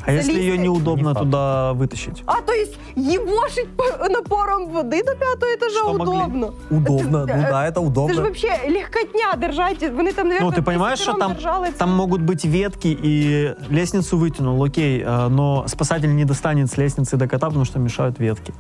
А 0.08 0.12
если 0.12 0.34
ее 0.34 0.52
Залезть- 0.52 0.62
неудобно 0.62 1.08
Не 1.08 1.14
факт. 1.14 1.18
туда 1.24 1.72
вытащить? 1.72 2.22
А, 2.26 2.40
то 2.40 2.52
есть 2.52 2.78
ебошить 2.96 3.68
по- 3.76 4.08
напором 4.08 4.66
води 4.68 5.02
до 5.02 5.12
п'ятого 5.12 5.52
етажа 5.52 5.78
Що 5.78 5.94
могли? 5.94 6.16
удобно. 6.16 6.52
Удобно. 6.70 7.18
Ну 7.20 7.26
Це- 7.26 7.48
да, 7.50 7.62
это 7.64 7.72
Це 7.74 7.80
ж 7.80 7.86
удобно. 7.86 8.22
вообще 8.22 8.48
легкотня 8.48 9.34
держать. 9.40 9.90
Вони 9.96 10.12
там, 10.12 10.28
наверное, 10.28 10.50
Ну, 10.56 10.56
ты 10.60 10.64
понимаешь, 10.64 10.98
что 11.00 11.12
там, 11.12 11.32
держали 11.32 11.66
це. 11.66 11.72
там 11.78 11.90
могут 11.90 12.22
быть 12.22 12.46
ветки, 12.62 12.88
и 13.04 13.50
лестницу 13.74 14.18
вытянул, 14.18 14.64
окей, 14.66 15.04
э, 15.04 15.28
но 15.28 15.64
спасатель 15.68 16.08
не 16.14 16.24
достанет 16.24 16.70
с 16.70 16.78
лестницы 16.78 17.16
до 17.16 17.28
кота, 17.28 17.46
потому 17.46 17.64
что 17.64 17.78
мешают 17.80 18.20
ветки. 18.20 18.52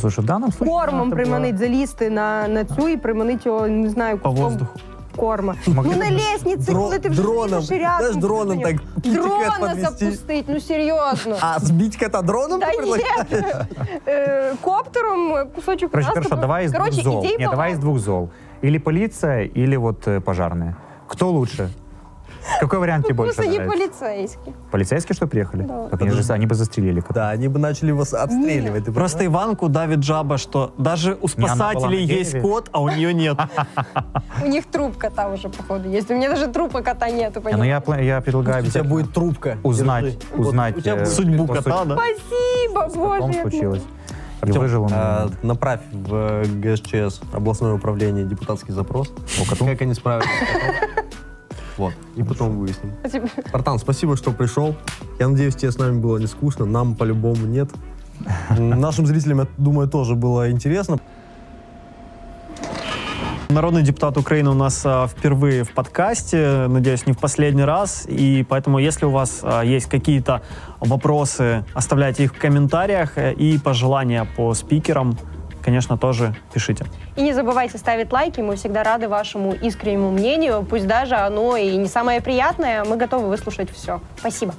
Слушай, 0.00 0.24
в 0.24 0.26
данном 0.26 0.52
случае... 0.52 0.74
Кормом 0.76 1.08
надо 1.08 1.10
было- 1.10 1.14
приманить, 1.22 1.58
залізти 1.58 2.10
на, 2.10 2.48
на 2.48 2.64
цю 2.64 2.88
і 2.88 2.96
приманить 2.96 3.46
його, 3.46 3.68
не 3.68 3.90
знаю, 3.90 4.18
По 4.18 4.28
куском 4.30 4.44
воздуху. 4.44 4.72
корма. 5.16 5.54
Могли 5.66 5.94
ну 5.96 6.04
на 6.04 6.10
б 6.10 6.12
лестниці, 6.12 6.72
дро- 6.72 6.74
коли 6.74 6.98
ти 6.98 7.08
вже 7.08 7.22
дроном, 7.22 7.60
їдеш 7.62 7.70
рядом. 7.80 7.98
знаєш, 7.98 8.16
дроном 8.16 8.60
так 8.60 8.76
кітикет 9.02 9.22
Дрона 9.22 9.56
подвести. 9.60 10.04
запустить, 10.06 10.44
ну 10.48 10.60
серйозно. 10.60 11.36
А 11.40 11.58
сбить 11.60 11.96
кота 11.96 12.22
дроном 12.22 12.60
Та 12.60 12.66
ты 12.66 12.70
ні, 12.70 12.76
предлагаешь? 12.76 13.66
Е, 14.08 14.52
коптером 14.60 15.32
е, 15.34 15.44
кусочок 15.54 15.90
Короче, 15.90 16.08
м'яса. 16.08 16.20
хорошо, 16.28 16.36
давай 16.40 16.64
из 16.64 16.72
двух 16.72 16.84
Короче, 16.84 17.02
зол. 17.02 17.24
ідей 17.24 17.36
Нет, 17.38 17.50
давай 17.50 17.70
из 17.72 17.78
багато. 17.78 17.80
двух 17.80 17.98
зол. 17.98 18.28
Или 18.64 18.78
полиция, 18.78 19.42
или 19.56 19.76
вот 19.76 20.08
э, 20.08 20.20
пожарные. 20.20 20.74
Кто 21.06 21.30
лучше? 21.30 21.68
Какой 22.59 22.79
вариант 22.79 23.05
тебе 23.05 23.15
больше 23.15 23.35
Просто 23.35 23.51
не 23.51 23.67
поліцейські. 23.69 24.51
Полицейские, 24.71 25.15
что 25.15 25.27
приехали? 25.27 25.63
Да. 25.63 25.87
Так 25.91 26.01
они 26.01 26.11
же 26.11 26.33
они 26.33 26.45
бы 26.45 26.53
застрелили. 26.55 27.03
Да, 27.09 27.29
они 27.29 27.47
бы 27.47 27.59
начали 27.59 27.91
вас 27.91 28.13
обстреливать. 28.13 28.93
Просто 28.93 29.25
Иванку 29.25 29.69
давит 29.69 30.03
жаба, 30.03 30.37
что 30.37 30.71
даже 30.77 31.17
у 31.21 31.27
спасателей 31.27 32.19
есть 32.19 32.41
кот, 32.41 32.69
а 32.71 32.81
у 32.81 32.89
нее 32.89 33.13
нет. 33.13 33.37
У 34.43 34.47
них 34.47 34.65
труп 34.65 34.97
кота 34.97 35.27
уже, 35.27 35.49
походу, 35.49 35.89
есть. 35.89 36.11
У 36.11 36.13
меня 36.13 36.29
даже 36.29 36.47
трупа 36.47 36.81
кота 36.81 37.09
нету, 37.09 37.41
Не, 37.45 37.57
Ну 37.57 37.63
я, 37.63 38.21
предлагаю 38.21 38.63
У 38.63 38.67
тебя 38.67 38.83
будет 38.83 39.13
трубка. 39.13 39.57
узнать, 39.63 40.03
Держи. 40.03 40.47
узнать 40.47 40.75
Вот 40.75 40.79
у 40.79 40.83
тебя 40.83 40.95
э, 40.95 41.05
Судьбу 41.05 41.47
кота, 41.47 41.85
да? 41.85 41.97
Спасибо, 41.97 42.89
что 42.89 42.99
боже. 42.99 43.33
як 43.33 43.41
случилось. 43.41 43.83
Артем, 44.41 44.61
выжил 44.61 44.83
он. 44.83 44.91
а, 44.93 45.29
направь 45.43 45.81
в 45.91 46.13
э, 46.13 46.45
ГСЧС 46.45 47.21
областное 47.33 47.73
управление 47.73 48.23
депутатский 48.25 48.73
запрос. 48.73 49.11
Как 49.59 49.81
они 49.81 49.93
справились. 49.93 50.29
Вот, 51.79 51.93
и 52.17 52.23
потом 52.23 52.59
выясним. 52.59 52.91
Спасибо. 52.99 53.27
Братан, 53.53 53.79
спасибо, 53.79 54.17
что 54.17 54.31
пришел. 54.31 54.75
Я 55.17 55.29
надеюсь, 55.29 55.55
тебе 55.55 55.71
с 55.71 55.77
нами 55.77 55.97
было 55.97 56.17
не 56.17 56.27
скучно. 56.27 56.65
Нам 56.65 56.93
по-любому 56.93 57.45
нет. 57.47 57.69
Нашим 58.57 59.05
зрителям, 59.05 59.39
я 59.39 59.47
думаю, 59.57 59.87
тоже 59.87 60.15
было 60.15 60.51
интересно. 60.51 60.99
Народный 63.47 63.81
депутат 63.81 64.17
Украины 64.17 64.49
у 64.49 64.53
нас 64.55 64.81
а, 64.85 65.07
впервые 65.07 65.63
в 65.63 65.71
подкасте, 65.73 66.67
надеюсь, 66.67 67.07
не 67.07 67.13
в 67.13 67.17
последний 67.17 67.63
раз. 67.63 68.05
И 68.07 68.45
поэтому, 68.47 68.77
если 68.77 69.05
у 69.05 69.11
вас 69.11 69.39
а, 69.41 69.61
есть 69.63 69.87
какие-то 69.87 70.41
вопросы, 70.81 71.63
оставляйте 71.73 72.25
их 72.25 72.35
в 72.35 72.37
комментариях. 72.37 73.17
э, 73.17 73.33
И 73.33 73.57
пожелания 73.57 74.27
по 74.35 74.53
спикерам, 74.53 75.17
конечно, 75.63 75.97
тоже 75.97 76.35
пишите. 76.53 76.85
И 77.15 77.21
не 77.21 77.33
забывайте 77.33 77.77
ставить 77.77 78.11
лайки, 78.11 78.41
мы 78.41 78.55
всегда 78.55 78.83
рады 78.83 79.07
вашему 79.07 79.53
искреннему 79.53 80.11
мнению, 80.11 80.65
пусть 80.69 80.87
даже 80.87 81.15
оно 81.15 81.57
и 81.57 81.75
не 81.75 81.87
самое 81.87 82.21
приятное, 82.21 82.83
мы 82.83 82.97
готовы 82.97 83.27
выслушать 83.29 83.69
все. 83.71 84.01
Спасибо. 84.17 84.53